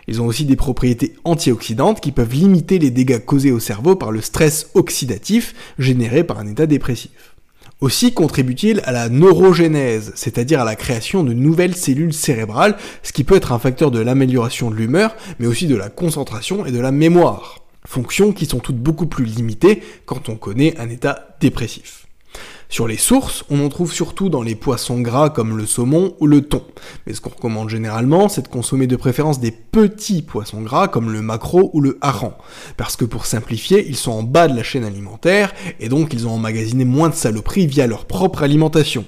Ils 0.06 0.22
ont 0.22 0.24
aussi 0.24 0.46
des 0.46 0.56
propriétés 0.56 1.16
antioxydantes 1.24 2.00
qui 2.00 2.10
peuvent 2.10 2.32
limiter 2.32 2.78
les 2.78 2.90
dégâts 2.90 3.22
causés 3.22 3.52
au 3.52 3.60
cerveau 3.60 3.96
par 3.96 4.12
le 4.12 4.22
stress 4.22 4.70
oxydatif 4.72 5.54
généré 5.78 6.24
par 6.24 6.38
un 6.38 6.46
état 6.46 6.64
dépressif. 6.64 7.36
Aussi 7.80 8.12
contribue-t-il 8.12 8.80
à 8.86 8.90
la 8.90 9.08
neurogénèse, 9.08 10.10
c'est-à-dire 10.16 10.60
à 10.60 10.64
la 10.64 10.75
création 10.75 11.22
de 11.22 11.32
nouvelles 11.32 11.76
cellules 11.76 12.12
cérébrales, 12.12 12.76
ce 13.04 13.12
qui 13.12 13.22
peut 13.22 13.36
être 13.36 13.52
un 13.52 13.60
facteur 13.60 13.92
de 13.92 14.00
l'amélioration 14.00 14.69
de 14.70 14.75
l'humeur, 14.75 15.14
mais 15.38 15.46
aussi 15.46 15.69
de 15.69 15.76
la 15.76 15.88
concentration 15.88 16.66
et 16.66 16.72
de 16.72 16.80
la 16.80 16.90
mémoire. 16.90 17.60
Fonctions 17.86 18.32
qui 18.32 18.46
sont 18.46 18.58
toutes 18.58 18.78
beaucoup 18.78 19.06
plus 19.06 19.25
limitées 19.25 19.80
quand 20.06 20.28
on 20.28 20.34
connaît 20.34 20.76
un 20.80 20.90
état 20.90 21.36
dépressif. 21.40 22.07
Sur 22.70 22.86
les 22.86 22.98
sources, 22.98 23.44
on 23.48 23.64
en 23.64 23.70
trouve 23.70 23.94
surtout 23.94 24.28
dans 24.28 24.42
les 24.42 24.54
poissons 24.54 25.00
gras 25.00 25.30
comme 25.30 25.56
le 25.56 25.64
saumon 25.64 26.14
ou 26.20 26.26
le 26.26 26.42
thon. 26.42 26.62
Mais 27.06 27.14
ce 27.14 27.22
qu'on 27.22 27.30
recommande 27.30 27.70
généralement, 27.70 28.28
c'est 28.28 28.42
de 28.42 28.48
consommer 28.48 28.86
de 28.86 28.96
préférence 28.96 29.40
des 29.40 29.52
petits 29.52 30.20
poissons 30.20 30.60
gras 30.60 30.86
comme 30.86 31.10
le 31.10 31.22
maquereau 31.22 31.70
ou 31.72 31.80
le 31.80 31.96
hareng. 32.02 32.34
Parce 32.76 32.96
que 32.96 33.06
pour 33.06 33.24
simplifier, 33.24 33.88
ils 33.88 33.96
sont 33.96 34.12
en 34.12 34.22
bas 34.22 34.48
de 34.48 34.56
la 34.56 34.62
chaîne 34.62 34.84
alimentaire 34.84 35.54
et 35.80 35.88
donc 35.88 36.12
ils 36.12 36.26
ont 36.26 36.32
emmagasiné 36.32 36.84
moins 36.84 37.08
de 37.08 37.14
saloperies 37.14 37.66
via 37.66 37.86
leur 37.86 38.04
propre 38.04 38.42
alimentation. 38.42 39.06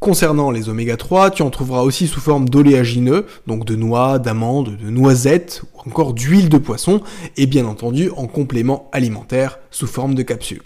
Concernant 0.00 0.50
les 0.50 0.68
oméga 0.68 0.98
3, 0.98 1.30
tu 1.30 1.42
en 1.42 1.50
trouveras 1.50 1.82
aussi 1.82 2.08
sous 2.08 2.20
forme 2.20 2.48
d'oléagineux, 2.48 3.26
donc 3.46 3.64
de 3.64 3.74
noix, 3.74 4.18
d'amandes, 4.18 4.76
de 4.76 4.90
noisettes 4.90 5.62
ou 5.74 5.88
encore 5.88 6.12
d'huile 6.12 6.50
de 6.50 6.58
poisson, 6.58 7.00
et 7.36 7.46
bien 7.46 7.64
entendu 7.64 8.10
en 8.16 8.26
complément 8.26 8.90
alimentaire 8.92 9.58
sous 9.70 9.88
forme 9.88 10.14
de 10.14 10.22
capsules. 10.22 10.62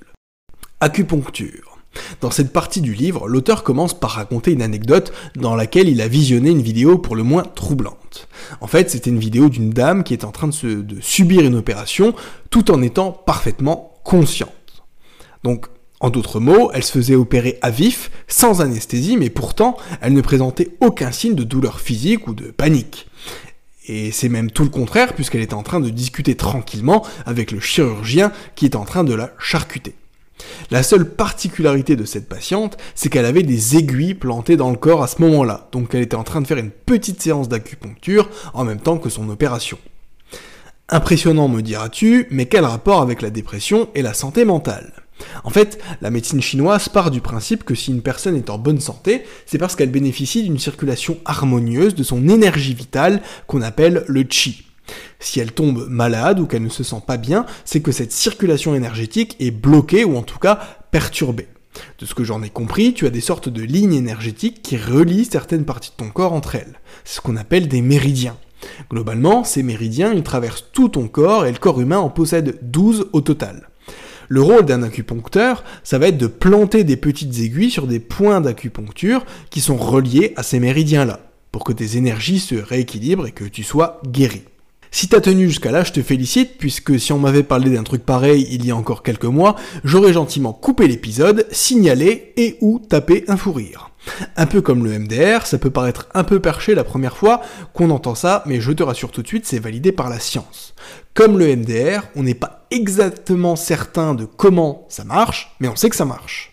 Acupuncture. 0.80 1.71
Dans 2.20 2.30
cette 2.30 2.52
partie 2.52 2.80
du 2.80 2.94
livre, 2.94 3.28
l'auteur 3.28 3.64
commence 3.64 3.98
par 3.98 4.12
raconter 4.12 4.52
une 4.52 4.62
anecdote 4.62 5.12
dans 5.36 5.54
laquelle 5.54 5.88
il 5.88 6.00
a 6.00 6.08
visionné 6.08 6.50
une 6.50 6.62
vidéo 6.62 6.98
pour 6.98 7.16
le 7.16 7.22
moins 7.22 7.42
troublante. 7.42 8.28
En 8.60 8.66
fait, 8.66 8.90
c'était 8.90 9.10
une 9.10 9.18
vidéo 9.18 9.48
d'une 9.48 9.70
dame 9.70 10.04
qui 10.04 10.12
est 10.14 10.24
en 10.24 10.32
train 10.32 10.48
de, 10.48 11.00
subir 11.00 11.42
une 11.42 11.54
opération 11.54 12.14
tout 12.50 12.70
en 12.70 12.82
étant 12.82 13.12
parfaitement 13.12 13.94
consciente. 14.04 14.50
Donc, 15.44 15.66
en 16.00 16.10
d'autres 16.10 16.40
mots, 16.40 16.70
elle 16.74 16.82
se 16.82 16.92
faisait 16.92 17.14
opérer 17.14 17.58
à 17.62 17.70
vif, 17.70 18.10
sans 18.26 18.60
anesthésie, 18.60 19.16
mais 19.16 19.30
pourtant, 19.30 19.76
elle 20.00 20.14
ne 20.14 20.20
présentait 20.20 20.70
aucun 20.80 21.12
signe 21.12 21.34
de 21.34 21.44
douleur 21.44 21.80
physique 21.80 22.26
ou 22.26 22.34
de 22.34 22.50
panique. 22.50 23.06
Et 23.87 24.11
c'est 24.11 24.28
même 24.28 24.50
tout 24.50 24.64
le 24.64 24.68
contraire, 24.68 25.14
puisqu'elle 25.14 25.42
était 25.42 25.54
en 25.54 25.62
train 25.62 25.80
de 25.80 25.90
discuter 25.90 26.37
tranquillement 26.37 27.04
avec 27.26 27.52
le 27.52 27.61
chirurgien 27.61 28.32
qui 28.54 28.64
est 28.64 28.76
en 28.76 28.84
train 28.84 29.04
de 29.04 29.14
la 29.14 29.32
charcuter. 29.38 29.94
La 30.70 30.82
seule 30.82 31.08
particularité 31.08 31.96
de 31.96 32.04
cette 32.04 32.28
patiente, 32.28 32.76
c'est 32.94 33.08
qu'elle 33.08 33.26
avait 33.26 33.42
des 33.42 33.76
aiguilles 33.76 34.14
plantées 34.14 34.56
dans 34.56 34.70
le 34.70 34.76
corps 34.76 35.02
à 35.02 35.06
ce 35.06 35.20
moment-là, 35.22 35.68
donc 35.72 35.94
elle 35.94 36.02
était 36.02 36.16
en 36.16 36.24
train 36.24 36.40
de 36.40 36.46
faire 36.46 36.58
une 36.58 36.70
petite 36.70 37.20
séance 37.22 37.48
d'acupuncture 37.48 38.28
en 38.54 38.64
même 38.64 38.80
temps 38.80 38.98
que 38.98 39.10
son 39.10 39.28
opération. 39.28 39.78
Impressionnant 40.88 41.48
me 41.48 41.62
diras-tu, 41.62 42.26
mais 42.30 42.46
quel 42.46 42.64
rapport 42.64 43.02
avec 43.02 43.22
la 43.22 43.30
dépression 43.30 43.88
et 43.94 44.02
la 44.02 44.14
santé 44.14 44.44
mentale? 44.44 44.92
En 45.44 45.50
fait, 45.50 45.80
la 46.00 46.10
médecine 46.10 46.42
chinoise 46.42 46.88
part 46.88 47.10
du 47.10 47.20
principe 47.20 47.64
que 47.64 47.74
si 47.74 47.90
une 47.90 48.02
personne 48.02 48.36
est 48.36 48.50
en 48.50 48.58
bonne 48.58 48.80
santé, 48.80 49.22
c'est 49.46 49.58
parce 49.58 49.76
qu'elle 49.76 49.90
bénéficie 49.90 50.42
d'une 50.42 50.58
circulation 50.58 51.18
harmonieuse 51.24 51.94
de 51.94 52.02
son 52.02 52.28
énergie 52.28 52.74
vitale 52.74 53.22
qu'on 53.46 53.62
appelle 53.62 54.04
le 54.06 54.22
qi. 54.24 54.64
Si 55.23 55.38
elle 55.38 55.52
tombe 55.52 55.87
malade 55.88 56.41
ou 56.41 56.47
qu'elle 56.47 56.64
ne 56.64 56.69
se 56.69 56.83
sent 56.83 57.02
pas 57.07 57.17
bien, 57.17 57.47
c'est 57.64 57.81
que 57.81 57.93
cette 57.93 58.12
circulation 58.12 58.75
énergétique 58.75 59.37
est 59.38 59.52
bloquée 59.52 60.05
ou 60.05 60.17
en 60.17 60.23
tout 60.23 60.38
cas 60.38 60.59
perturbée. 60.91 61.47
De 61.99 62.07
ce 62.07 62.14
que 62.14 62.25
j'en 62.25 62.43
ai 62.43 62.50
compris, 62.50 62.93
tu 62.93 63.07
as 63.07 63.11
des 63.11 63.21
sortes 63.21 63.49
de 63.49 63.62
lignes 63.62 63.95
énergétiques 63.95 64.62
qui 64.62 64.76
relient 64.76 65.25
certaines 65.25 65.64
parties 65.64 65.91
de 65.91 66.05
ton 66.05 66.11
corps 66.11 66.33
entre 66.33 66.57
elles. 66.57 66.81
C'est 67.05 67.17
ce 67.17 67.21
qu'on 67.21 67.37
appelle 67.37 67.69
des 67.69 67.83
méridiens. 67.83 68.37
Globalement, 68.91 69.45
ces 69.45 69.62
méridiens, 69.62 70.12
ils 70.12 70.23
traversent 70.25 70.67
tout 70.73 70.88
ton 70.88 71.09
corps 71.09 71.47
et 71.47 71.52
le 71.52 71.59
corps 71.59 71.81
humain 71.81 71.99
en 71.99 72.11
possède 72.11 72.59
12 72.62 73.09
au 73.12 73.21
total. 73.21 73.69
Le 74.29 74.43
rôle 74.43 74.64
d'un 74.64 74.83
acupuncteur, 74.83 75.62
ça 75.85 75.99
va 75.99 76.09
être 76.09 76.19
de 76.19 76.26
planter 76.26 76.85
des 76.85 76.97
petites 76.97 77.38
aiguilles 77.38 77.71
sur 77.71 77.87
des 77.87 78.00
points 78.00 78.41
d'acupuncture 78.41 79.25
qui 79.50 79.61
sont 79.61 79.76
reliés 79.76 80.33
à 80.37 80.43
ces 80.43 80.59
méridiens-là. 80.59 81.21
pour 81.52 81.64
que 81.64 81.73
tes 81.75 81.99
énergies 81.99 82.41
se 82.41 82.55
rééquilibrent 82.55 83.26
et 83.26 83.33
que 83.33 83.45
tu 83.45 83.62
sois 83.62 84.00
guéri. 84.07 84.43
Si 84.94 85.08
t'as 85.08 85.22
tenu 85.22 85.49
jusqu'à 85.49 85.70
là, 85.70 85.84
je 85.84 85.92
te 85.92 86.02
félicite, 86.02 86.58
puisque 86.58 87.00
si 87.00 87.14
on 87.14 87.18
m'avait 87.18 87.42
parlé 87.42 87.70
d'un 87.70 87.82
truc 87.82 88.04
pareil 88.04 88.46
il 88.50 88.66
y 88.66 88.70
a 88.70 88.76
encore 88.76 89.02
quelques 89.02 89.25
mois, 89.25 89.56
j'aurais 89.84 90.12
gentiment 90.12 90.52
coupé 90.52 90.87
l'épisode, 90.87 91.46
signalé 91.50 92.34
et 92.37 92.58
ou 92.61 92.78
tapé 92.78 93.25
un 93.26 93.38
fou 93.38 93.52
rire. 93.52 93.90
Un 94.37 94.44
peu 94.44 94.61
comme 94.61 94.84
le 94.84 94.99
MDR, 94.99 95.46
ça 95.46 95.56
peut 95.56 95.70
paraître 95.70 96.08
un 96.12 96.25
peu 96.25 96.40
perché 96.40 96.75
la 96.75 96.84
première 96.84 97.16
fois 97.16 97.40
qu'on 97.72 97.88
entend 97.88 98.14
ça, 98.14 98.42
mais 98.44 98.61
je 98.61 98.70
te 98.70 98.82
rassure 98.82 99.11
tout 99.11 99.22
de 99.22 99.26
suite, 99.26 99.46
c'est 99.46 99.58
validé 99.58 99.92
par 99.92 100.11
la 100.11 100.20
science. 100.20 100.75
Comme 101.14 101.38
le 101.38 101.56
MDR, 101.56 102.02
on 102.14 102.22
n'est 102.22 102.34
pas 102.34 102.66
exactement 102.70 103.56
certain 103.56 104.14
de 104.14 104.26
comment 104.26 104.87
ça 104.90 105.04
marche, 105.04 105.56
mais 105.58 105.68
on 105.68 105.76
sait 105.76 105.88
que 105.88 105.96
ça 105.96 106.04
marche. 106.04 106.52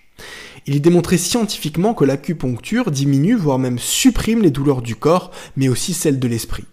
Il 0.65 0.77
est 0.77 0.79
démontré 0.79 1.17
scientifiquement 1.17 1.93
que 1.93 2.05
l'acupuncture 2.05 2.89
diminue, 2.89 3.35
voire 3.35 3.59
même 3.59 3.79
supprime 3.79 4.41
les 4.41 4.51
douleurs 4.51 4.81
du 4.81 4.95
corps, 4.95 5.31
mais 5.57 5.67
aussi 5.67 5.93
celles 5.93 6.19
de 6.19 6.27
l'esprit. 6.29 6.63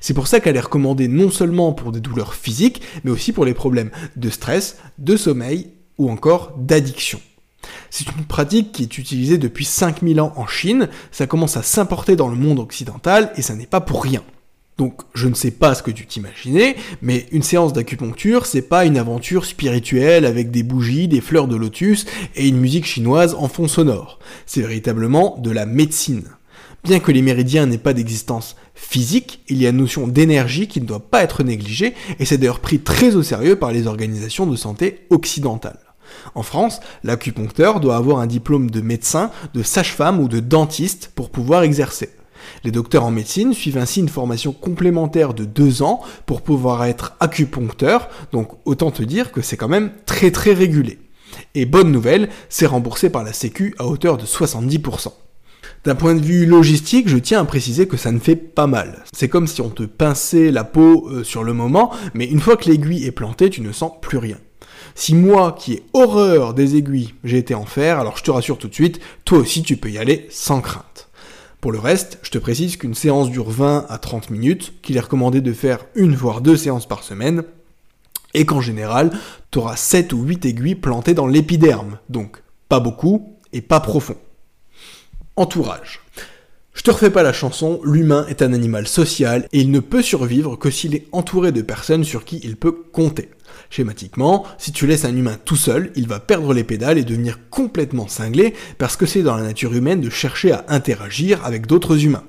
C'est 0.00 0.14
pour 0.14 0.26
ça 0.26 0.40
qu'elle 0.40 0.56
est 0.56 0.60
recommandée 0.60 1.08
non 1.08 1.30
seulement 1.30 1.72
pour 1.72 1.92
des 1.92 2.00
douleurs 2.00 2.34
physiques, 2.34 2.82
mais 3.04 3.10
aussi 3.10 3.32
pour 3.32 3.44
les 3.44 3.54
problèmes 3.54 3.90
de 4.16 4.30
stress, 4.30 4.78
de 4.98 5.16
sommeil 5.16 5.70
ou 5.98 6.10
encore 6.10 6.54
d'addiction. 6.58 7.20
C'est 7.90 8.06
une 8.16 8.24
pratique 8.24 8.72
qui 8.72 8.82
est 8.82 8.98
utilisée 8.98 9.38
depuis 9.38 9.64
5000 9.64 10.20
ans 10.20 10.32
en 10.36 10.46
Chine, 10.46 10.88
ça 11.10 11.26
commence 11.26 11.56
à 11.56 11.62
s'importer 11.62 12.16
dans 12.16 12.28
le 12.28 12.36
monde 12.36 12.58
occidental 12.58 13.32
et 13.36 13.42
ça 13.42 13.54
n'est 13.54 13.66
pas 13.66 13.80
pour 13.80 14.02
rien. 14.02 14.22
Donc 14.76 15.02
je 15.14 15.28
ne 15.28 15.34
sais 15.34 15.52
pas 15.52 15.74
ce 15.74 15.84
que 15.84 15.92
tu 15.92 16.04
t'imaginais, 16.04 16.76
mais 17.00 17.26
une 17.30 17.44
séance 17.44 17.72
d'acupuncture, 17.72 18.44
c'est 18.44 18.62
pas 18.62 18.84
une 18.84 18.98
aventure 18.98 19.44
spirituelle 19.44 20.24
avec 20.24 20.50
des 20.50 20.64
bougies, 20.64 21.06
des 21.06 21.20
fleurs 21.20 21.46
de 21.46 21.54
lotus 21.54 22.06
et 22.34 22.48
une 22.48 22.58
musique 22.58 22.86
chinoise 22.86 23.34
en 23.34 23.48
fond 23.48 23.68
sonore. 23.68 24.18
C'est 24.46 24.62
véritablement 24.62 25.38
de 25.38 25.50
la 25.50 25.64
médecine. 25.64 26.24
Bien 26.84 27.00
que 27.00 27.12
les 27.12 27.22
méridiens 27.22 27.64
n'aient 27.64 27.78
pas 27.78 27.94
d'existence 27.94 28.56
physique, 28.74 29.40
il 29.48 29.56
y 29.56 29.66
a 29.66 29.70
une 29.70 29.78
notion 29.78 30.06
d'énergie 30.06 30.68
qui 30.68 30.82
ne 30.82 30.86
doit 30.86 31.00
pas 31.00 31.22
être 31.22 31.42
négligée, 31.42 31.94
et 32.18 32.26
c'est 32.26 32.36
d'ailleurs 32.36 32.60
pris 32.60 32.78
très 32.78 33.16
au 33.16 33.22
sérieux 33.22 33.56
par 33.56 33.72
les 33.72 33.86
organisations 33.86 34.44
de 34.44 34.54
santé 34.54 35.06
occidentales. 35.08 35.80
En 36.34 36.42
France, 36.42 36.80
l'acupuncteur 37.02 37.80
doit 37.80 37.96
avoir 37.96 38.18
un 38.18 38.26
diplôme 38.26 38.70
de 38.70 38.82
médecin, 38.82 39.30
de 39.54 39.62
sage-femme 39.62 40.20
ou 40.20 40.28
de 40.28 40.40
dentiste 40.40 41.10
pour 41.14 41.30
pouvoir 41.30 41.62
exercer. 41.62 42.10
Les 42.64 42.70
docteurs 42.70 43.04
en 43.04 43.10
médecine 43.10 43.54
suivent 43.54 43.78
ainsi 43.78 44.00
une 44.00 44.10
formation 44.10 44.52
complémentaire 44.52 45.32
de 45.32 45.46
deux 45.46 45.80
ans 45.80 46.02
pour 46.26 46.42
pouvoir 46.42 46.84
être 46.84 47.16
acupuncteur, 47.18 48.10
donc 48.30 48.50
autant 48.66 48.90
te 48.90 49.02
dire 49.02 49.32
que 49.32 49.40
c'est 49.40 49.56
quand 49.56 49.68
même 49.68 49.90
très 50.04 50.30
très 50.30 50.52
régulé. 50.52 50.98
Et 51.54 51.64
bonne 51.64 51.90
nouvelle, 51.90 52.28
c'est 52.50 52.66
remboursé 52.66 53.08
par 53.08 53.24
la 53.24 53.32
Sécu 53.32 53.74
à 53.78 53.86
hauteur 53.86 54.18
de 54.18 54.26
70%. 54.26 55.12
D'un 55.84 55.94
point 55.94 56.14
de 56.14 56.20
vue 56.20 56.46
logistique, 56.46 57.08
je 57.08 57.18
tiens 57.18 57.40
à 57.40 57.44
préciser 57.44 57.86
que 57.86 57.96
ça 57.96 58.12
ne 58.12 58.18
fait 58.18 58.36
pas 58.36 58.66
mal. 58.66 59.04
C'est 59.12 59.28
comme 59.28 59.46
si 59.46 59.60
on 59.60 59.70
te 59.70 59.82
pinçait 59.82 60.50
la 60.50 60.64
peau 60.64 61.08
euh, 61.10 61.24
sur 61.24 61.44
le 61.44 61.52
moment, 61.52 61.92
mais 62.14 62.26
une 62.26 62.40
fois 62.40 62.56
que 62.56 62.70
l'aiguille 62.70 63.04
est 63.04 63.12
plantée, 63.12 63.50
tu 63.50 63.60
ne 63.60 63.72
sens 63.72 63.92
plus 64.00 64.18
rien. 64.18 64.38
Si 64.94 65.14
moi, 65.14 65.56
qui 65.58 65.74
ai 65.74 65.82
horreur 65.92 66.54
des 66.54 66.76
aiguilles, 66.76 67.14
j'ai 67.24 67.38
été 67.38 67.54
en 67.54 67.66
fer, 67.66 67.98
alors 67.98 68.16
je 68.16 68.22
te 68.22 68.30
rassure 68.30 68.58
tout 68.58 68.68
de 68.68 68.74
suite, 68.74 69.00
toi 69.24 69.38
aussi 69.38 69.62
tu 69.62 69.76
peux 69.76 69.90
y 69.90 69.98
aller 69.98 70.26
sans 70.30 70.60
crainte. 70.60 71.08
Pour 71.60 71.72
le 71.72 71.78
reste, 71.78 72.18
je 72.22 72.30
te 72.30 72.38
précise 72.38 72.76
qu'une 72.76 72.94
séance 72.94 73.30
dure 73.30 73.50
20 73.50 73.86
à 73.88 73.98
30 73.98 74.30
minutes, 74.30 74.74
qu'il 74.82 74.96
est 74.96 75.00
recommandé 75.00 75.40
de 75.40 75.52
faire 75.52 75.86
une 75.94 76.14
voire 76.14 76.42
deux 76.42 76.56
séances 76.56 76.86
par 76.86 77.02
semaine, 77.02 77.42
et 78.34 78.44
qu'en 78.44 78.60
général, 78.60 79.10
tu 79.50 79.58
auras 79.58 79.76
7 79.76 80.12
ou 80.12 80.22
8 80.22 80.44
aiguilles 80.44 80.74
plantées 80.74 81.14
dans 81.14 81.26
l'épiderme, 81.26 81.98
donc 82.08 82.42
pas 82.68 82.80
beaucoup 82.80 83.38
et 83.52 83.62
pas 83.62 83.80
profond. 83.80 84.16
Entourage. 85.36 85.98
Je 86.74 86.82
te 86.82 86.92
refais 86.92 87.10
pas 87.10 87.24
la 87.24 87.32
chanson, 87.32 87.80
l'humain 87.82 88.24
est 88.28 88.40
un 88.40 88.52
animal 88.52 88.86
social 88.86 89.48
et 89.52 89.62
il 89.62 89.72
ne 89.72 89.80
peut 89.80 90.00
survivre 90.00 90.54
que 90.54 90.70
s'il 90.70 90.94
est 90.94 91.08
entouré 91.10 91.50
de 91.50 91.60
personnes 91.60 92.04
sur 92.04 92.24
qui 92.24 92.38
il 92.44 92.54
peut 92.56 92.70
compter. 92.70 93.30
Schématiquement, 93.68 94.46
si 94.58 94.70
tu 94.70 94.86
laisses 94.86 95.04
un 95.04 95.16
humain 95.16 95.36
tout 95.44 95.56
seul, 95.56 95.90
il 95.96 96.06
va 96.06 96.20
perdre 96.20 96.54
les 96.54 96.62
pédales 96.62 96.98
et 96.98 97.04
devenir 97.04 97.40
complètement 97.50 98.06
cinglé 98.06 98.54
parce 98.78 98.96
que 98.96 99.06
c'est 99.06 99.24
dans 99.24 99.34
la 99.34 99.42
nature 99.42 99.74
humaine 99.74 100.00
de 100.00 100.08
chercher 100.08 100.52
à 100.52 100.64
interagir 100.68 101.44
avec 101.44 101.66
d'autres 101.66 102.04
humains. 102.04 102.22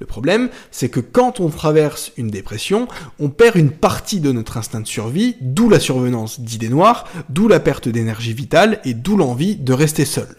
Le 0.00 0.06
problème, 0.06 0.48
c'est 0.72 0.88
que 0.88 0.98
quand 0.98 1.38
on 1.38 1.50
traverse 1.50 2.10
une 2.16 2.30
dépression, 2.30 2.88
on 3.20 3.28
perd 3.28 3.54
une 3.54 3.70
partie 3.70 4.18
de 4.18 4.32
notre 4.32 4.56
instinct 4.56 4.80
de 4.80 4.88
survie, 4.88 5.36
d'où 5.40 5.68
la 5.68 5.78
survenance 5.78 6.40
d'idées 6.40 6.68
noires, 6.68 7.06
d'où 7.28 7.46
la 7.46 7.60
perte 7.60 7.88
d'énergie 7.88 8.34
vitale 8.34 8.80
et 8.84 8.94
d'où 8.94 9.16
l'envie 9.16 9.54
de 9.54 9.72
rester 9.72 10.04
seul. 10.04 10.34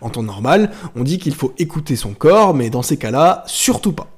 En 0.00 0.10
temps 0.10 0.22
normal, 0.22 0.70
on 0.96 1.04
dit 1.04 1.18
qu'il 1.18 1.34
faut 1.34 1.52
écouter 1.58 1.96
son 1.96 2.14
corps, 2.14 2.54
mais 2.54 2.70
dans 2.70 2.82
ces 2.82 2.96
cas-là, 2.96 3.44
surtout 3.46 3.92
pas. 3.92 4.08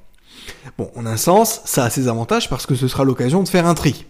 Bon, 0.77 0.91
en 0.95 1.05
un 1.05 1.17
sens, 1.17 1.61
ça 1.65 1.85
a 1.85 1.89
ses 1.89 2.07
avantages 2.07 2.49
parce 2.49 2.65
que 2.65 2.75
ce 2.75 2.87
sera 2.87 3.03
l'occasion 3.03 3.41
de 3.41 3.47
faire 3.47 3.65
un 3.65 3.73
tri. 3.73 4.05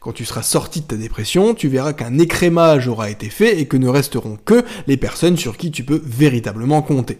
Quand 0.00 0.12
tu 0.12 0.24
seras 0.24 0.42
sorti 0.42 0.80
de 0.82 0.86
ta 0.86 0.96
dépression, 0.96 1.54
tu 1.54 1.68
verras 1.68 1.92
qu'un 1.92 2.18
écrémage 2.18 2.88
aura 2.88 3.10
été 3.10 3.30
fait 3.30 3.58
et 3.58 3.66
que 3.66 3.76
ne 3.76 3.88
resteront 3.88 4.38
que 4.44 4.64
les 4.86 4.96
personnes 4.96 5.36
sur 5.36 5.56
qui 5.56 5.70
tu 5.70 5.84
peux 5.84 6.00
véritablement 6.04 6.82
compter. 6.82 7.18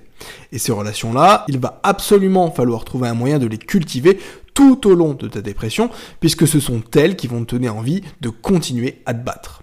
Et 0.53 0.59
ces 0.59 0.73
relations-là, 0.73 1.45
il 1.49 1.59
va 1.59 1.81
absolument 1.83 2.51
falloir 2.51 2.85
trouver 2.85 3.09
un 3.09 3.15
moyen 3.15 3.39
de 3.39 3.47
les 3.47 3.59
cultiver 3.59 4.19
tout 4.55 4.87
au 4.87 4.95
long 4.95 5.15
de 5.15 5.29
ta 5.29 5.41
dépression, 5.41 5.91
puisque 6.21 6.47
ce 6.47 6.61
sont 6.61 6.83
elles 6.95 7.17
qui 7.17 7.27
vont 7.27 7.45
te 7.45 7.55
donner 7.55 7.69
envie 7.69 8.03
de 8.21 8.29
continuer 8.29 9.01
à 9.07 9.15
te 9.15 9.25
battre. 9.25 9.63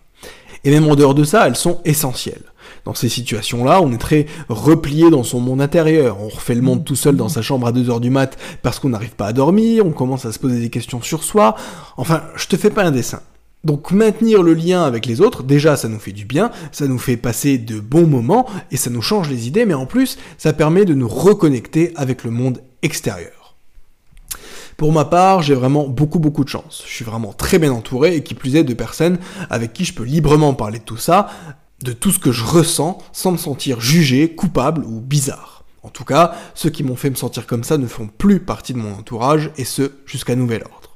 Et 0.63 0.71
même 0.71 0.89
en 0.89 0.95
dehors 0.95 1.15
de 1.15 1.23
ça, 1.23 1.47
elles 1.47 1.55
sont 1.55 1.81
essentielles. 1.85 2.43
Dans 2.87 2.93
ces 2.93 3.09
situations-là, 3.09 3.81
on 3.81 3.91
est 3.91 3.97
très 3.97 4.27
replié 4.47 5.09
dans 5.09 5.23
son 5.23 5.41
monde 5.41 5.59
intérieur. 5.59 6.21
On 6.21 6.29
refait 6.29 6.55
le 6.55 6.61
monde 6.61 6.85
tout 6.85 6.95
seul 6.95 7.17
dans 7.17 7.27
sa 7.27 7.41
chambre 7.41 7.67
à 7.67 7.73
2h 7.73 7.99
du 7.99 8.09
mat 8.09 8.37
parce 8.61 8.79
qu'on 8.79 8.87
n'arrive 8.87 9.13
pas 9.13 9.27
à 9.27 9.33
dormir, 9.33 9.85
on 9.85 9.91
commence 9.91 10.25
à 10.25 10.31
se 10.31 10.39
poser 10.39 10.61
des 10.61 10.69
questions 10.69 11.01
sur 11.01 11.25
soi. 11.25 11.57
Enfin, 11.97 12.23
je 12.37 12.47
te 12.47 12.55
fais 12.55 12.69
pas 12.69 12.85
un 12.85 12.91
dessin. 12.91 13.19
Donc 13.65 13.91
maintenir 13.91 14.41
le 14.41 14.53
lien 14.53 14.85
avec 14.85 15.05
les 15.05 15.19
autres, 15.19 15.43
déjà 15.43 15.75
ça 15.75 15.89
nous 15.89 15.99
fait 15.99 16.13
du 16.13 16.23
bien, 16.23 16.49
ça 16.71 16.87
nous 16.87 16.97
fait 16.97 17.17
passer 17.17 17.57
de 17.57 17.81
bons 17.81 18.07
moments 18.07 18.45
et 18.71 18.77
ça 18.77 18.89
nous 18.89 19.01
change 19.01 19.29
les 19.29 19.49
idées, 19.49 19.65
mais 19.65 19.73
en 19.73 19.85
plus 19.85 20.17
ça 20.37 20.53
permet 20.53 20.85
de 20.85 20.93
nous 20.93 21.09
reconnecter 21.09 21.91
avec 21.97 22.23
le 22.23 22.31
monde 22.31 22.61
extérieur. 22.83 23.57
Pour 24.77 24.93
ma 24.93 25.03
part, 25.03 25.41
j'ai 25.41 25.55
vraiment 25.55 25.87
beaucoup 25.89 26.19
beaucoup 26.19 26.45
de 26.45 26.49
chance. 26.49 26.83
Je 26.87 26.93
suis 26.93 27.03
vraiment 27.03 27.33
très 27.33 27.59
bien 27.59 27.73
entouré 27.73 28.15
et 28.15 28.23
qui 28.23 28.33
plus 28.33 28.55
est 28.55 28.63
de 28.63 28.73
personnes 28.73 29.17
avec 29.49 29.73
qui 29.73 29.83
je 29.83 29.93
peux 29.93 30.05
librement 30.05 30.53
parler 30.53 30.79
de 30.79 30.85
tout 30.85 30.95
ça, 30.95 31.27
de 31.83 31.93
tout 31.93 32.11
ce 32.11 32.19
que 32.19 32.31
je 32.31 32.43
ressens 32.43 32.97
sans 33.13 33.31
me 33.31 33.37
sentir 33.37 33.79
jugé, 33.79 34.33
coupable 34.33 34.83
ou 34.85 34.99
bizarre. 34.99 35.63
En 35.83 35.89
tout 35.89 36.03
cas, 36.03 36.35
ceux 36.53 36.69
qui 36.69 36.83
m'ont 36.83 36.95
fait 36.95 37.09
me 37.09 37.15
sentir 37.15 37.47
comme 37.47 37.63
ça 37.63 37.77
ne 37.77 37.87
font 37.87 38.07
plus 38.07 38.39
partie 38.39 38.73
de 38.73 38.79
mon 38.79 38.93
entourage, 38.93 39.51
et 39.57 39.63
ce, 39.63 39.91
jusqu'à 40.05 40.35
nouvel 40.35 40.63
ordre. 40.63 40.95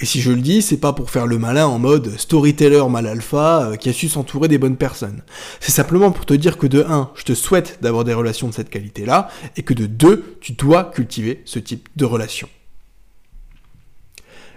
Et 0.00 0.04
si 0.04 0.20
je 0.20 0.32
le 0.32 0.40
dis, 0.40 0.62
c'est 0.62 0.76
pas 0.78 0.92
pour 0.92 1.10
faire 1.10 1.26
le 1.26 1.38
malin 1.38 1.66
en 1.66 1.78
mode 1.78 2.18
storyteller 2.18 2.82
mal 2.90 3.06
alpha 3.06 3.62
euh, 3.62 3.76
qui 3.76 3.88
a 3.88 3.92
su 3.92 4.08
s'entourer 4.08 4.48
des 4.48 4.58
bonnes 4.58 4.76
personnes. 4.76 5.22
C'est 5.60 5.72
simplement 5.72 6.10
pour 6.10 6.26
te 6.26 6.34
dire 6.34 6.58
que 6.58 6.66
de 6.66 6.84
1, 6.86 7.10
je 7.14 7.22
te 7.22 7.34
souhaite 7.34 7.78
d'avoir 7.82 8.04
des 8.04 8.14
relations 8.14 8.48
de 8.48 8.52
cette 8.52 8.70
qualité-là, 8.70 9.28
et 9.56 9.62
que 9.62 9.74
de 9.74 9.86
2, 9.86 10.38
tu 10.40 10.52
dois 10.52 10.84
cultiver 10.84 11.42
ce 11.44 11.58
type 11.58 11.88
de 11.96 12.04
relation. 12.04 12.48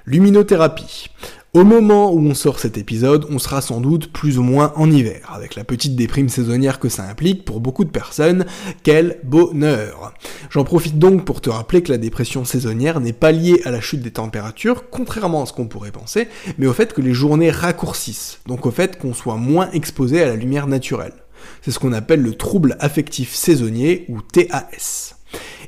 Luminothérapie. 0.05 1.09
Au 1.55 1.63
moment 1.63 2.13
où 2.13 2.19
on 2.19 2.35
sort 2.35 2.59
cet 2.59 2.77
épisode, 2.77 3.25
on 3.31 3.39
sera 3.39 3.61
sans 3.61 3.81
doute 3.81 4.13
plus 4.13 4.37
ou 4.37 4.43
moins 4.43 4.71
en 4.75 4.91
hiver, 4.91 5.31
avec 5.33 5.55
la 5.55 5.63
petite 5.63 5.95
déprime 5.95 6.29
saisonnière 6.29 6.77
que 6.77 6.89
ça 6.89 7.09
implique 7.09 7.43
pour 7.43 7.59
beaucoup 7.59 7.85
de 7.85 7.89
personnes. 7.89 8.45
Quel 8.83 9.19
bonheur 9.23 10.13
J'en 10.51 10.63
profite 10.63 10.99
donc 10.99 11.25
pour 11.25 11.41
te 11.41 11.49
rappeler 11.49 11.81
que 11.81 11.91
la 11.91 11.97
dépression 11.97 12.45
saisonnière 12.45 12.99
n'est 12.99 13.13
pas 13.13 13.31
liée 13.31 13.63
à 13.65 13.71
la 13.71 13.81
chute 13.81 14.03
des 14.03 14.11
températures, 14.11 14.91
contrairement 14.91 15.41
à 15.41 15.45
ce 15.47 15.53
qu'on 15.53 15.67
pourrait 15.67 15.91
penser, 15.91 16.27
mais 16.59 16.67
au 16.67 16.73
fait 16.73 16.93
que 16.93 17.01
les 17.01 17.15
journées 17.15 17.49
raccourcissent, 17.49 18.41
donc 18.45 18.67
au 18.67 18.71
fait 18.71 18.99
qu'on 18.99 19.15
soit 19.15 19.37
moins 19.37 19.71
exposé 19.71 20.21
à 20.21 20.27
la 20.27 20.35
lumière 20.35 20.67
naturelle. 20.67 21.15
C'est 21.63 21.71
ce 21.71 21.79
qu'on 21.79 21.93
appelle 21.93 22.21
le 22.21 22.35
trouble 22.35 22.77
affectif 22.79 23.33
saisonnier 23.33 24.05
ou 24.07 24.21
TAS. 24.21 25.15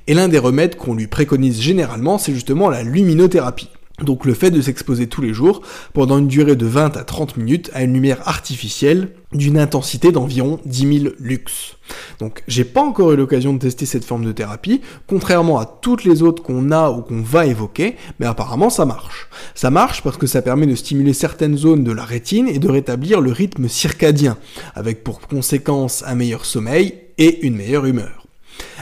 Et 0.06 0.14
l'un 0.14 0.28
des 0.28 0.38
remèdes 0.38 0.76
qu'on 0.76 0.94
lui 0.94 1.08
préconise 1.08 1.60
généralement, 1.60 2.20
c'est 2.20 2.36
justement 2.36 2.70
la 2.70 2.84
luminothérapie. 2.84 3.70
Donc 4.04 4.26
le 4.26 4.34
fait 4.34 4.52
de 4.52 4.62
s'exposer 4.62 5.08
tous 5.08 5.22
les 5.22 5.34
jours 5.34 5.62
pendant 5.94 6.18
une 6.18 6.28
durée 6.28 6.56
de 6.56 6.66
20 6.66 6.98
à 6.98 7.04
30 7.04 7.38
minutes 7.38 7.70
à 7.74 7.84
une 7.84 7.94
lumière 7.94 8.28
artificielle 8.28 9.10
d'une 9.34 9.58
intensité 9.58 10.12
d'environ 10.12 10.60
10 10.66 11.00
000 11.00 11.16
lux. 11.20 11.78
Donc 12.20 12.44
j'ai 12.48 12.66
pas 12.66 12.82
encore 12.82 13.12
eu 13.12 13.16
l'occasion 13.16 13.54
de 13.54 13.60
tester 13.60 13.86
cette 13.86 14.04
forme 14.04 14.26
de 14.26 14.32
thérapie, 14.32 14.82
contrairement 15.08 15.60
à 15.60 15.66
toutes 15.66 16.04
les 16.04 16.22
autres 16.22 16.44
qu'on 16.44 16.72
a 16.72 16.90
ou 16.90 17.02
qu'on 17.02 17.22
va 17.22 17.46
évoquer, 17.46 17.96
mais 18.20 18.26
apparemment 18.26 18.70
ça 18.70 18.86
marche. 18.86 19.30
Ça 19.56 19.70
marche 19.70 20.04
parce 20.04 20.18
que 20.18 20.28
ça 20.28 20.42
permet 20.42 20.68
de 20.68 20.76
stimuler 20.76 21.14
certaines 21.14 21.58
zones 21.58 21.84
de 21.84 21.92
la 21.92 22.04
rétine 22.06 22.48
et 22.48 22.60
de 22.60 22.70
rétablir 22.70 23.22
le 23.22 23.32
rythme 23.32 23.68
circadien, 23.68 24.38
avec 24.76 25.04
pour 25.04 25.22
conséquence 25.22 26.04
un 26.06 26.16
meilleur 26.16 26.46
sommeil 26.46 26.96
et 27.18 27.46
une 27.46 27.56
meilleure 27.56 27.86
humeur. 27.86 28.21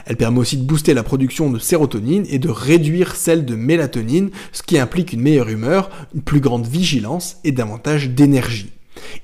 Elle 0.06 0.18
permet 0.18 0.40
aussi 0.40 0.58
de 0.58 0.64
booster 0.64 0.94
la 0.94 1.04
production 1.04 1.50
de 1.50 1.60
sérotonine 1.60 2.26
et 2.30 2.40
de 2.40 2.50
réduire 2.50 3.16
celle 3.16 3.46
de 3.46 3.56
mélatonine, 3.56 4.32
ce 4.52 4.64
qui 4.64 4.78
implique 4.78 5.14
une 5.14 5.22
meilleure 5.22 5.50
humeur, 5.50 5.90
une 6.16 6.22
plus 6.22 6.40
grande 6.40 6.68
vigilance 6.68 7.38
et 7.44 7.52
davantage 7.52 8.10
d'énergie. 8.10 8.72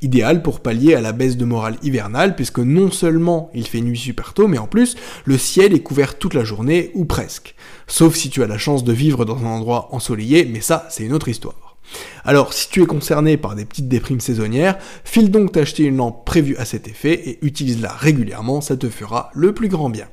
Idéal 0.01 0.41
pour 0.41 0.61
pallier 0.61 0.95
à 0.95 1.01
la 1.01 1.11
baisse 1.11 1.37
de 1.37 1.45
morale 1.45 1.77
hivernale, 1.83 2.35
puisque 2.35 2.59
non 2.59 2.91
seulement 2.91 3.49
il 3.53 3.67
fait 3.67 3.81
nuit 3.81 3.97
super 3.97 4.33
tôt, 4.33 4.47
mais 4.47 4.57
en 4.57 4.67
plus, 4.67 4.95
le 5.25 5.37
ciel 5.37 5.73
est 5.73 5.81
couvert 5.81 6.17
toute 6.17 6.33
la 6.33 6.43
journée, 6.43 6.91
ou 6.93 7.05
presque. 7.05 7.55
Sauf 7.87 8.15
si 8.15 8.29
tu 8.29 8.43
as 8.43 8.47
la 8.47 8.57
chance 8.57 8.83
de 8.83 8.93
vivre 8.93 9.25
dans 9.25 9.37
un 9.37 9.47
endroit 9.47 9.89
ensoleillé, 9.91 10.45
mais 10.45 10.61
ça, 10.61 10.87
c'est 10.89 11.03
une 11.03 11.13
autre 11.13 11.27
histoire. 11.27 11.77
Alors, 12.23 12.53
si 12.53 12.69
tu 12.69 12.81
es 12.81 12.85
concerné 12.87 13.37
par 13.37 13.55
des 13.55 13.65
petites 13.65 13.87
déprimes 13.87 14.19
saisonnières, 14.19 14.77
file 15.03 15.29
donc 15.29 15.51
t'acheter 15.51 15.83
une 15.83 15.97
lampe 15.97 16.25
prévue 16.25 16.57
à 16.57 16.65
cet 16.65 16.87
effet 16.87 17.13
et 17.13 17.39
utilise-la 17.45 17.91
régulièrement, 17.91 18.61
ça 18.61 18.77
te 18.77 18.89
fera 18.89 19.29
le 19.33 19.53
plus 19.53 19.67
grand 19.67 19.89
bien. 19.89 20.07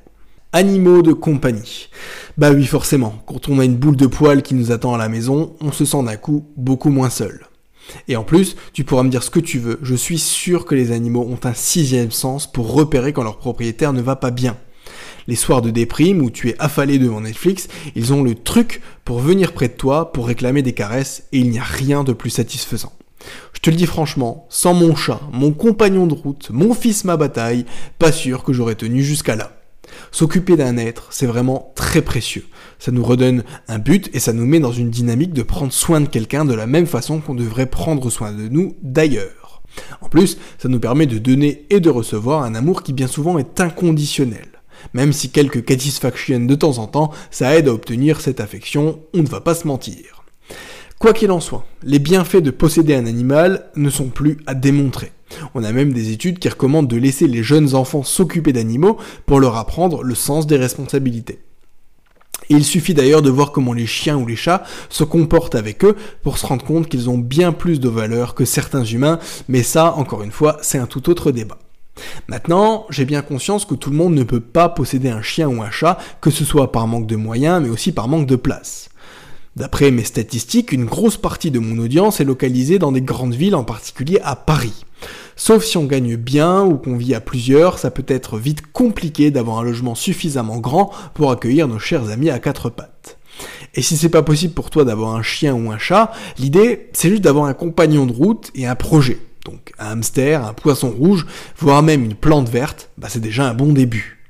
Animaux 0.54 1.00
de 1.00 1.14
compagnie. 1.14 1.88
Bah 2.36 2.50
oui, 2.50 2.66
forcément, 2.66 3.14
quand 3.24 3.48
on 3.48 3.58
a 3.58 3.64
une 3.64 3.76
boule 3.76 3.96
de 3.96 4.06
poils 4.06 4.42
qui 4.42 4.54
nous 4.54 4.70
attend 4.70 4.92
à 4.92 4.98
la 4.98 5.08
maison, 5.08 5.56
on 5.62 5.72
se 5.72 5.86
sent 5.86 6.02
d'un 6.02 6.18
coup 6.18 6.44
beaucoup 6.58 6.90
moins 6.90 7.08
seul. 7.08 7.46
Et 8.06 8.16
en 8.16 8.22
plus, 8.22 8.54
tu 8.74 8.84
pourras 8.84 9.02
me 9.02 9.08
dire 9.08 9.22
ce 9.22 9.30
que 9.30 9.40
tu 9.40 9.58
veux, 9.58 9.78
je 9.80 9.94
suis 9.94 10.18
sûr 10.18 10.66
que 10.66 10.74
les 10.74 10.92
animaux 10.92 11.26
ont 11.26 11.40
un 11.44 11.54
sixième 11.54 12.10
sens 12.10 12.52
pour 12.52 12.70
repérer 12.70 13.14
quand 13.14 13.22
leur 13.22 13.38
propriétaire 13.38 13.94
ne 13.94 14.02
va 14.02 14.14
pas 14.14 14.30
bien. 14.30 14.58
Les 15.26 15.36
soirs 15.36 15.62
de 15.62 15.70
déprime 15.70 16.20
où 16.20 16.30
tu 16.30 16.50
es 16.50 16.56
affalé 16.58 16.98
devant 16.98 17.22
Netflix, 17.22 17.68
ils 17.96 18.12
ont 18.12 18.22
le 18.22 18.34
truc 18.34 18.82
pour 19.06 19.20
venir 19.20 19.54
près 19.54 19.68
de 19.68 19.72
toi, 19.72 20.12
pour 20.12 20.26
réclamer 20.26 20.60
des 20.60 20.74
caresses, 20.74 21.22
et 21.32 21.38
il 21.38 21.48
n'y 21.48 21.60
a 21.60 21.64
rien 21.64 22.04
de 22.04 22.12
plus 22.12 22.28
satisfaisant. 22.28 22.92
Je 23.54 23.60
te 23.60 23.70
le 23.70 23.76
dis 23.76 23.86
franchement, 23.86 24.46
sans 24.50 24.74
mon 24.74 24.94
chat, 24.94 25.22
mon 25.32 25.52
compagnon 25.52 26.06
de 26.06 26.12
route, 26.12 26.50
mon 26.50 26.74
fils 26.74 27.04
ma 27.04 27.16
bataille, 27.16 27.64
pas 27.98 28.12
sûr 28.12 28.44
que 28.44 28.52
j'aurais 28.52 28.74
tenu 28.74 29.02
jusqu'à 29.02 29.34
là. 29.34 29.61
S'occuper 30.10 30.56
d'un 30.56 30.76
être, 30.76 31.08
c'est 31.10 31.26
vraiment 31.26 31.72
très 31.74 32.02
précieux. 32.02 32.46
Ça 32.78 32.92
nous 32.92 33.04
redonne 33.04 33.44
un 33.68 33.78
but 33.78 34.10
et 34.12 34.20
ça 34.20 34.32
nous 34.32 34.46
met 34.46 34.60
dans 34.60 34.72
une 34.72 34.90
dynamique 34.90 35.32
de 35.32 35.42
prendre 35.42 35.72
soin 35.72 36.00
de 36.00 36.08
quelqu'un 36.08 36.44
de 36.44 36.54
la 36.54 36.66
même 36.66 36.86
façon 36.86 37.20
qu'on 37.20 37.34
devrait 37.34 37.66
prendre 37.66 38.10
soin 38.10 38.32
de 38.32 38.48
nous 38.48 38.76
d'ailleurs. 38.82 39.62
En 40.00 40.08
plus, 40.08 40.38
ça 40.58 40.68
nous 40.68 40.80
permet 40.80 41.06
de 41.06 41.18
donner 41.18 41.66
et 41.70 41.80
de 41.80 41.90
recevoir 41.90 42.42
un 42.42 42.54
amour 42.54 42.82
qui 42.82 42.92
bien 42.92 43.06
souvent 43.06 43.38
est 43.38 43.60
inconditionnel. 43.60 44.48
Même 44.94 45.12
si 45.12 45.30
quelques 45.30 45.68
satisfaction 45.68 46.40
de 46.40 46.54
temps 46.54 46.78
en 46.78 46.86
temps, 46.86 47.12
ça 47.30 47.56
aide 47.56 47.68
à 47.68 47.72
obtenir 47.72 48.20
cette 48.20 48.40
affection, 48.40 49.00
on 49.14 49.22
ne 49.22 49.28
va 49.28 49.40
pas 49.40 49.54
se 49.54 49.66
mentir. 49.66 50.21
Quoi 51.02 51.14
qu'il 51.14 51.32
en 51.32 51.40
soit, 51.40 51.66
les 51.82 51.98
bienfaits 51.98 52.36
de 52.36 52.52
posséder 52.52 52.94
un 52.94 53.06
animal 53.06 53.64
ne 53.74 53.90
sont 53.90 54.06
plus 54.06 54.38
à 54.46 54.54
démontrer. 54.54 55.10
On 55.52 55.64
a 55.64 55.72
même 55.72 55.92
des 55.92 56.12
études 56.12 56.38
qui 56.38 56.48
recommandent 56.48 56.86
de 56.86 56.96
laisser 56.96 57.26
les 57.26 57.42
jeunes 57.42 57.74
enfants 57.74 58.04
s'occuper 58.04 58.52
d'animaux 58.52 58.98
pour 59.26 59.40
leur 59.40 59.56
apprendre 59.56 60.04
le 60.04 60.14
sens 60.14 60.46
des 60.46 60.56
responsabilités. 60.56 61.40
Il 62.50 62.64
suffit 62.64 62.94
d'ailleurs 62.94 63.20
de 63.20 63.30
voir 63.30 63.50
comment 63.50 63.72
les 63.72 63.88
chiens 63.88 64.16
ou 64.16 64.28
les 64.28 64.36
chats 64.36 64.62
se 64.90 65.02
comportent 65.02 65.56
avec 65.56 65.84
eux 65.84 65.96
pour 66.22 66.38
se 66.38 66.46
rendre 66.46 66.64
compte 66.64 66.88
qu'ils 66.88 67.10
ont 67.10 67.18
bien 67.18 67.50
plus 67.50 67.80
de 67.80 67.88
valeur 67.88 68.36
que 68.36 68.44
certains 68.44 68.84
humains, 68.84 69.18
mais 69.48 69.64
ça, 69.64 69.94
encore 69.96 70.22
une 70.22 70.30
fois, 70.30 70.58
c'est 70.62 70.78
un 70.78 70.86
tout 70.86 71.10
autre 71.10 71.32
débat. 71.32 71.58
Maintenant, 72.28 72.86
j'ai 72.90 73.06
bien 73.06 73.22
conscience 73.22 73.64
que 73.64 73.74
tout 73.74 73.90
le 73.90 73.96
monde 73.96 74.14
ne 74.14 74.22
peut 74.22 74.38
pas 74.38 74.68
posséder 74.68 75.10
un 75.10 75.20
chien 75.20 75.48
ou 75.48 75.62
un 75.62 75.70
chat, 75.72 75.98
que 76.20 76.30
ce 76.30 76.44
soit 76.44 76.70
par 76.70 76.86
manque 76.86 77.08
de 77.08 77.16
moyens, 77.16 77.60
mais 77.60 77.70
aussi 77.70 77.90
par 77.90 78.06
manque 78.06 78.28
de 78.28 78.36
place. 78.36 78.88
D'après 79.54 79.90
mes 79.90 80.04
statistiques, 80.04 80.72
une 80.72 80.86
grosse 80.86 81.18
partie 81.18 81.50
de 81.50 81.58
mon 81.58 81.78
audience 81.78 82.20
est 82.20 82.24
localisée 82.24 82.78
dans 82.78 82.92
des 82.92 83.02
grandes 83.02 83.34
villes, 83.34 83.54
en 83.54 83.64
particulier 83.64 84.18
à 84.24 84.34
Paris. 84.34 84.84
Sauf 85.36 85.64
si 85.64 85.76
on 85.76 85.84
gagne 85.84 86.16
bien 86.16 86.62
ou 86.62 86.78
qu'on 86.78 86.96
vit 86.96 87.14
à 87.14 87.20
plusieurs, 87.20 87.78
ça 87.78 87.90
peut 87.90 88.04
être 88.08 88.38
vite 88.38 88.72
compliqué 88.72 89.30
d'avoir 89.30 89.58
un 89.58 89.64
logement 89.64 89.94
suffisamment 89.94 90.58
grand 90.58 90.90
pour 91.12 91.30
accueillir 91.30 91.68
nos 91.68 91.78
chers 91.78 92.08
amis 92.08 92.30
à 92.30 92.38
quatre 92.38 92.70
pattes. 92.70 93.18
Et 93.74 93.82
si 93.82 93.96
c'est 93.96 94.08
pas 94.08 94.22
possible 94.22 94.54
pour 94.54 94.70
toi 94.70 94.84
d'avoir 94.84 95.14
un 95.14 95.22
chien 95.22 95.54
ou 95.54 95.70
un 95.70 95.78
chat, 95.78 96.12
l'idée 96.38 96.88
c'est 96.92 97.10
juste 97.10 97.22
d'avoir 97.22 97.46
un 97.46 97.54
compagnon 97.54 98.06
de 98.06 98.12
route 98.12 98.50
et 98.54 98.66
un 98.66 98.74
projet. 98.74 99.18
Donc 99.44 99.72
un 99.78 99.92
hamster, 99.92 100.46
un 100.46 100.54
poisson 100.54 100.90
rouge, 100.90 101.26
voire 101.58 101.82
même 101.82 102.04
une 102.04 102.14
plante 102.14 102.48
verte, 102.48 102.90
bah 102.96 103.08
c'est 103.10 103.20
déjà 103.20 103.48
un 103.48 103.54
bon 103.54 103.72
début. 103.72 104.21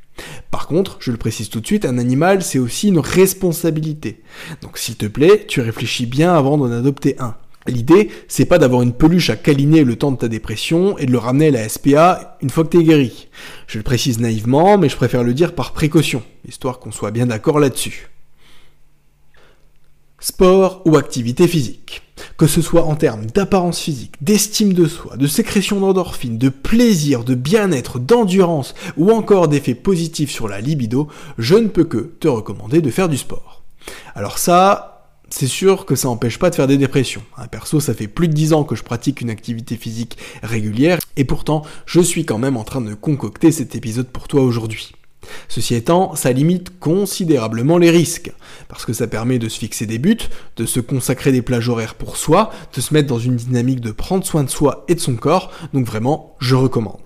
Par 0.52 0.66
contre, 0.66 0.98
je 1.00 1.10
le 1.10 1.16
précise 1.16 1.48
tout 1.48 1.60
de 1.60 1.66
suite, 1.66 1.86
un 1.86 1.96
animal, 1.96 2.42
c'est 2.42 2.58
aussi 2.58 2.88
une 2.88 2.98
responsabilité. 2.98 4.20
Donc 4.60 4.76
s'il 4.76 4.96
te 4.96 5.06
plaît, 5.06 5.46
tu 5.48 5.62
réfléchis 5.62 6.04
bien 6.04 6.34
avant 6.34 6.58
d'en 6.58 6.70
adopter 6.70 7.16
un. 7.18 7.34
L'idée, 7.66 8.10
c'est 8.28 8.44
pas 8.44 8.58
d'avoir 8.58 8.82
une 8.82 8.92
peluche 8.92 9.30
à 9.30 9.36
câliner 9.36 9.82
le 9.82 9.96
temps 9.96 10.12
de 10.12 10.18
ta 10.18 10.28
dépression 10.28 10.98
et 10.98 11.06
de 11.06 11.12
le 11.12 11.16
ramener 11.16 11.48
à 11.48 11.52
la 11.52 11.68
SPA 11.70 12.36
une 12.42 12.50
fois 12.50 12.64
que 12.64 12.68
t'es 12.68 12.84
guéri. 12.84 13.28
Je 13.66 13.78
le 13.78 13.82
précise 13.82 14.20
naïvement, 14.20 14.76
mais 14.76 14.90
je 14.90 14.96
préfère 14.96 15.24
le 15.24 15.32
dire 15.32 15.54
par 15.54 15.72
précaution, 15.72 16.22
histoire 16.46 16.80
qu'on 16.80 16.92
soit 16.92 17.12
bien 17.12 17.26
d'accord 17.26 17.58
là-dessus. 17.58 18.11
Sport 20.22 20.82
ou 20.84 20.96
activité 20.96 21.48
physique. 21.48 22.02
Que 22.36 22.46
ce 22.46 22.62
soit 22.62 22.84
en 22.84 22.94
termes 22.94 23.26
d'apparence 23.26 23.80
physique, 23.80 24.14
d'estime 24.20 24.72
de 24.72 24.86
soi, 24.86 25.16
de 25.16 25.26
sécrétion 25.26 25.80
d'endorphine, 25.80 26.38
de 26.38 26.48
plaisir, 26.48 27.24
de 27.24 27.34
bien-être, 27.34 27.98
d'endurance 27.98 28.74
ou 28.96 29.10
encore 29.10 29.48
d'effets 29.48 29.74
positifs 29.74 30.30
sur 30.30 30.46
la 30.46 30.60
libido, 30.60 31.08
je 31.38 31.56
ne 31.56 31.66
peux 31.66 31.82
que 31.82 32.12
te 32.20 32.28
recommander 32.28 32.80
de 32.80 32.90
faire 32.92 33.08
du 33.08 33.16
sport. 33.16 33.64
Alors 34.14 34.38
ça, 34.38 35.08
c'est 35.28 35.48
sûr 35.48 35.86
que 35.86 35.96
ça 35.96 36.06
n'empêche 36.06 36.38
pas 36.38 36.50
de 36.50 36.54
faire 36.54 36.68
des 36.68 36.78
dépressions. 36.78 37.24
Un 37.36 37.48
perso, 37.48 37.80
ça 37.80 37.92
fait 37.92 38.06
plus 38.06 38.28
de 38.28 38.34
10 38.34 38.52
ans 38.52 38.62
que 38.62 38.76
je 38.76 38.84
pratique 38.84 39.22
une 39.22 39.30
activité 39.30 39.74
physique 39.74 40.18
régulière, 40.44 41.00
et 41.16 41.24
pourtant, 41.24 41.62
je 41.84 42.00
suis 42.00 42.24
quand 42.24 42.38
même 42.38 42.56
en 42.56 42.62
train 42.62 42.80
de 42.80 42.94
concocter 42.94 43.50
cet 43.50 43.74
épisode 43.74 44.06
pour 44.06 44.28
toi 44.28 44.42
aujourd'hui. 44.42 44.92
Ceci 45.48 45.74
étant, 45.74 46.14
ça 46.14 46.32
limite 46.32 46.78
considérablement 46.78 47.78
les 47.78 47.90
risques, 47.90 48.32
parce 48.68 48.84
que 48.84 48.92
ça 48.92 49.06
permet 49.06 49.38
de 49.38 49.48
se 49.48 49.58
fixer 49.58 49.86
des 49.86 49.98
buts, 49.98 50.28
de 50.56 50.66
se 50.66 50.80
consacrer 50.80 51.32
des 51.32 51.42
plages 51.42 51.68
horaires 51.68 51.94
pour 51.94 52.16
soi, 52.16 52.50
de 52.74 52.80
se 52.80 52.94
mettre 52.94 53.08
dans 53.08 53.18
une 53.18 53.36
dynamique 53.36 53.80
de 53.80 53.92
prendre 53.92 54.24
soin 54.24 54.44
de 54.44 54.50
soi 54.50 54.84
et 54.88 54.94
de 54.94 55.00
son 55.00 55.16
corps, 55.16 55.50
donc 55.72 55.86
vraiment, 55.86 56.36
je 56.40 56.54
recommande. 56.54 57.00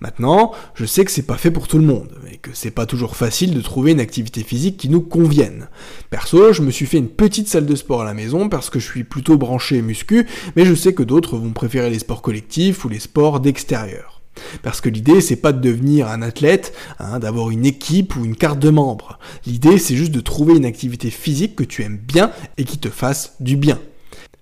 Maintenant, 0.00 0.52
je 0.74 0.84
sais 0.84 1.04
que 1.04 1.10
c'est 1.10 1.26
pas 1.26 1.36
fait 1.36 1.50
pour 1.50 1.68
tout 1.68 1.78
le 1.78 1.84
monde, 1.84 2.10
et 2.32 2.36
que 2.36 2.50
c'est 2.52 2.70
pas 2.70 2.86
toujours 2.86 3.16
facile 3.16 3.54
de 3.54 3.60
trouver 3.60 3.92
une 3.92 4.00
activité 4.00 4.42
physique 4.42 4.76
qui 4.76 4.88
nous 4.88 5.00
convienne. 5.00 5.68
Perso, 6.10 6.52
je 6.52 6.62
me 6.62 6.70
suis 6.70 6.86
fait 6.86 6.98
une 6.98 7.08
petite 7.08 7.48
salle 7.48 7.66
de 7.66 7.76
sport 7.76 8.02
à 8.02 8.04
la 8.04 8.14
maison 8.14 8.48
parce 8.48 8.70
que 8.70 8.78
je 8.78 8.86
suis 8.86 9.04
plutôt 9.04 9.36
branché 9.36 9.82
muscu, 9.82 10.26
mais 10.56 10.64
je 10.64 10.74
sais 10.74 10.94
que 10.94 11.02
d'autres 11.02 11.36
vont 11.36 11.52
préférer 11.52 11.90
les 11.90 11.98
sports 11.98 12.22
collectifs 12.22 12.84
ou 12.84 12.88
les 12.88 13.00
sports 13.00 13.40
d'extérieur. 13.40 14.17
Parce 14.62 14.80
que 14.80 14.88
l'idée, 14.88 15.20
c'est 15.20 15.36
pas 15.36 15.52
de 15.52 15.60
devenir 15.60 16.08
un 16.08 16.22
athlète, 16.22 16.72
hein, 16.98 17.18
d'avoir 17.18 17.50
une 17.50 17.66
équipe 17.66 18.16
ou 18.16 18.24
une 18.24 18.36
carte 18.36 18.58
de 18.58 18.70
membre. 18.70 19.18
L'idée, 19.46 19.78
c'est 19.78 19.96
juste 19.96 20.12
de 20.12 20.20
trouver 20.20 20.56
une 20.56 20.64
activité 20.64 21.10
physique 21.10 21.56
que 21.56 21.64
tu 21.64 21.82
aimes 21.82 21.98
bien 21.98 22.30
et 22.56 22.64
qui 22.64 22.78
te 22.78 22.88
fasse 22.88 23.34
du 23.40 23.56
bien. 23.56 23.78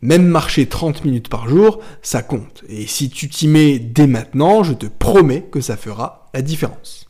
Même 0.02 0.26
marcher 0.26 0.66
30 0.66 1.04
minutes 1.04 1.28
par 1.28 1.48
jour, 1.48 1.80
ça 2.02 2.22
compte. 2.22 2.64
Et 2.68 2.86
si 2.86 3.08
tu 3.08 3.28
t'y 3.28 3.48
mets 3.48 3.78
dès 3.78 4.06
maintenant, 4.06 4.62
je 4.62 4.74
te 4.74 4.86
promets 4.86 5.46
que 5.50 5.60
ça 5.60 5.76
fera 5.76 6.28
la 6.34 6.42
différence. 6.42 7.06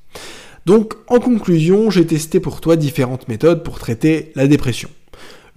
Donc, 0.66 0.94
en 1.08 1.18
conclusion, 1.18 1.90
j'ai 1.90 2.06
testé 2.06 2.40
pour 2.40 2.60
toi 2.60 2.76
différentes 2.76 3.28
méthodes 3.28 3.62
pour 3.62 3.78
traiter 3.78 4.32
la 4.34 4.46
dépression 4.46 4.88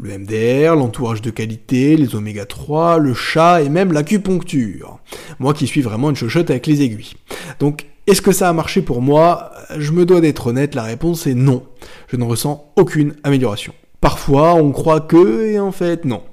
le 0.02 0.18
MDR, 0.18 0.76
l'entourage 0.76 1.22
de 1.22 1.30
qualité, 1.30 1.98
les 1.98 2.16
oméga 2.16 2.46
3, 2.46 3.00
le 3.00 3.14
chat 3.14 3.62
et 3.62 3.70
même 3.70 3.92
l'acupuncture. 3.92 5.00
Moi 5.40 5.54
qui 5.54 5.68
suis 5.68 5.82
vraiment 5.82 6.10
une 6.10 6.16
chochotte 6.16 6.50
avec 6.50 6.68
les 6.68 6.82
aiguilles. 6.82 7.16
Donc, 7.60 7.86
est-ce 8.08 8.22
que 8.22 8.32
ça 8.32 8.50
a 8.50 8.54
marché 8.54 8.82
pour 8.82 9.02
moi? 9.02 9.52
Je 9.78 9.92
me 9.92 10.06
dois 10.06 10.22
d'être 10.22 10.48
honnête, 10.48 10.74
la 10.74 10.84
réponse 10.84 11.28
est 11.28 11.36
non. 11.36 11.64
Je 12.08 12.16
ne 12.16 12.24
ressens 12.24 12.72
aucune 12.78 13.16
amélioration. 13.24 13.74
Parfois, 14.00 14.56
on 14.56 14.72
croit 14.72 15.02
que, 15.02 15.46
et 15.46 15.60
en 15.60 15.72
fait, 15.72 16.06
non. 16.06 16.24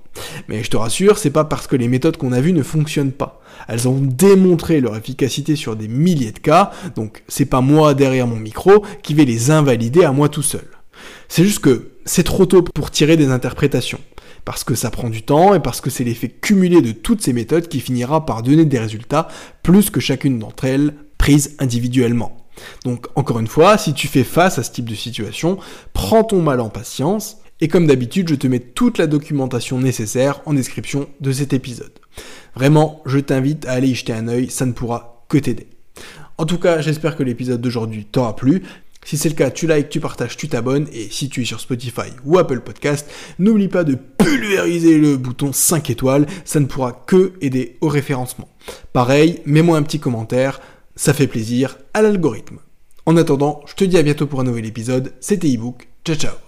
Mais 0.48 0.62
je 0.62 0.70
te 0.70 0.76
rassure, 0.76 1.18
c'est 1.18 1.30
pas 1.30 1.44
parce 1.44 1.66
que 1.66 1.76
les 1.76 1.88
méthodes 1.88 2.16
qu'on 2.16 2.32
a 2.32 2.40
vues 2.40 2.52
ne 2.52 2.62
fonctionnent 2.62 3.12
pas. 3.12 3.42
Elles 3.68 3.88
ont 3.88 4.00
démontré 4.00 4.80
leur 4.80 4.96
efficacité 4.96 5.56
sur 5.56 5.76
des 5.76 5.88
milliers 5.88 6.32
de 6.32 6.38
cas, 6.38 6.70
donc 6.94 7.22
c'est 7.26 7.46
pas 7.46 7.60
moi 7.60 7.94
derrière 7.94 8.26
mon 8.26 8.36
micro 8.36 8.84
qui 9.02 9.12
vais 9.12 9.24
les 9.24 9.50
invalider 9.50 10.04
à 10.04 10.12
moi 10.12 10.28
tout 10.28 10.42
seul. 10.42 10.66
C'est 11.28 11.44
juste 11.44 11.58
que 11.58 11.90
c'est 12.06 12.22
trop 12.22 12.46
tôt 12.46 12.62
pour 12.62 12.90
tirer 12.90 13.16
des 13.16 13.28
interprétations. 13.28 14.00
Parce 14.44 14.64
que 14.64 14.74
ça 14.74 14.90
prend 14.90 15.10
du 15.10 15.22
temps 15.22 15.54
et 15.54 15.60
parce 15.60 15.80
que 15.80 15.90
c'est 15.90 16.04
l'effet 16.04 16.28
cumulé 16.28 16.80
de 16.80 16.92
toutes 16.92 17.20
ces 17.20 17.32
méthodes 17.32 17.68
qui 17.68 17.80
finira 17.80 18.24
par 18.24 18.42
donner 18.42 18.64
des 18.64 18.78
résultats 18.78 19.28
plus 19.62 19.90
que 19.90 20.00
chacune 20.00 20.38
d'entre 20.38 20.64
elles 20.64 20.94
prises 21.18 21.56
individuellement. 21.58 22.46
Donc 22.84 23.08
encore 23.16 23.40
une 23.40 23.48
fois, 23.48 23.76
si 23.76 23.92
tu 23.92 24.06
fais 24.06 24.24
face 24.24 24.58
à 24.58 24.62
ce 24.62 24.70
type 24.70 24.88
de 24.88 24.94
situation, 24.94 25.58
prends 25.92 26.24
ton 26.24 26.40
mal 26.40 26.60
en 26.60 26.68
patience 26.68 27.38
et 27.60 27.68
comme 27.68 27.86
d'habitude, 27.86 28.28
je 28.28 28.34
te 28.34 28.46
mets 28.46 28.60
toute 28.60 28.98
la 28.98 29.06
documentation 29.06 29.78
nécessaire 29.78 30.40
en 30.46 30.52
description 30.52 31.08
de 31.20 31.32
cet 31.32 31.52
épisode. 31.52 31.92
Vraiment, 32.54 33.02
je 33.06 33.18
t'invite 33.18 33.66
à 33.66 33.72
aller 33.72 33.88
y 33.88 33.94
jeter 33.94 34.12
un 34.12 34.28
œil, 34.28 34.50
ça 34.50 34.66
ne 34.66 34.72
pourra 34.72 35.24
que 35.28 35.38
t'aider. 35.38 35.66
En 36.38 36.44
tout 36.44 36.58
cas, 36.58 36.82
j'espère 36.82 37.16
que 37.16 37.22
l'épisode 37.22 37.62
d'aujourd'hui 37.62 38.04
t'aura 38.04 38.36
plu. 38.36 38.62
Si 39.06 39.16
c'est 39.16 39.28
le 39.28 39.36
cas, 39.36 39.52
tu 39.52 39.68
likes, 39.68 39.88
tu 39.88 40.00
partages, 40.00 40.36
tu 40.36 40.48
t'abonnes, 40.48 40.88
et 40.92 41.06
si 41.12 41.28
tu 41.28 41.42
es 41.42 41.44
sur 41.44 41.60
Spotify 41.60 42.10
ou 42.24 42.38
Apple 42.38 42.58
Podcast, 42.58 43.08
n'oublie 43.38 43.68
pas 43.68 43.84
de 43.84 43.94
pulvériser 43.94 44.98
le 44.98 45.16
bouton 45.16 45.52
5 45.52 45.90
étoiles, 45.90 46.26
ça 46.44 46.58
ne 46.58 46.66
pourra 46.66 47.04
que 47.06 47.34
aider 47.40 47.76
au 47.80 47.86
référencement. 47.86 48.48
Pareil, 48.92 49.42
mets-moi 49.46 49.78
un 49.78 49.84
petit 49.84 50.00
commentaire, 50.00 50.60
ça 50.96 51.14
fait 51.14 51.28
plaisir 51.28 51.78
à 51.94 52.02
l'algorithme. 52.02 52.58
En 53.06 53.16
attendant, 53.16 53.62
je 53.66 53.74
te 53.74 53.84
dis 53.84 53.96
à 53.96 54.02
bientôt 54.02 54.26
pour 54.26 54.40
un 54.40 54.44
nouvel 54.44 54.66
épisode, 54.66 55.12
c'était 55.20 55.50
ebook, 55.50 55.86
ciao 56.04 56.16
ciao 56.16 56.45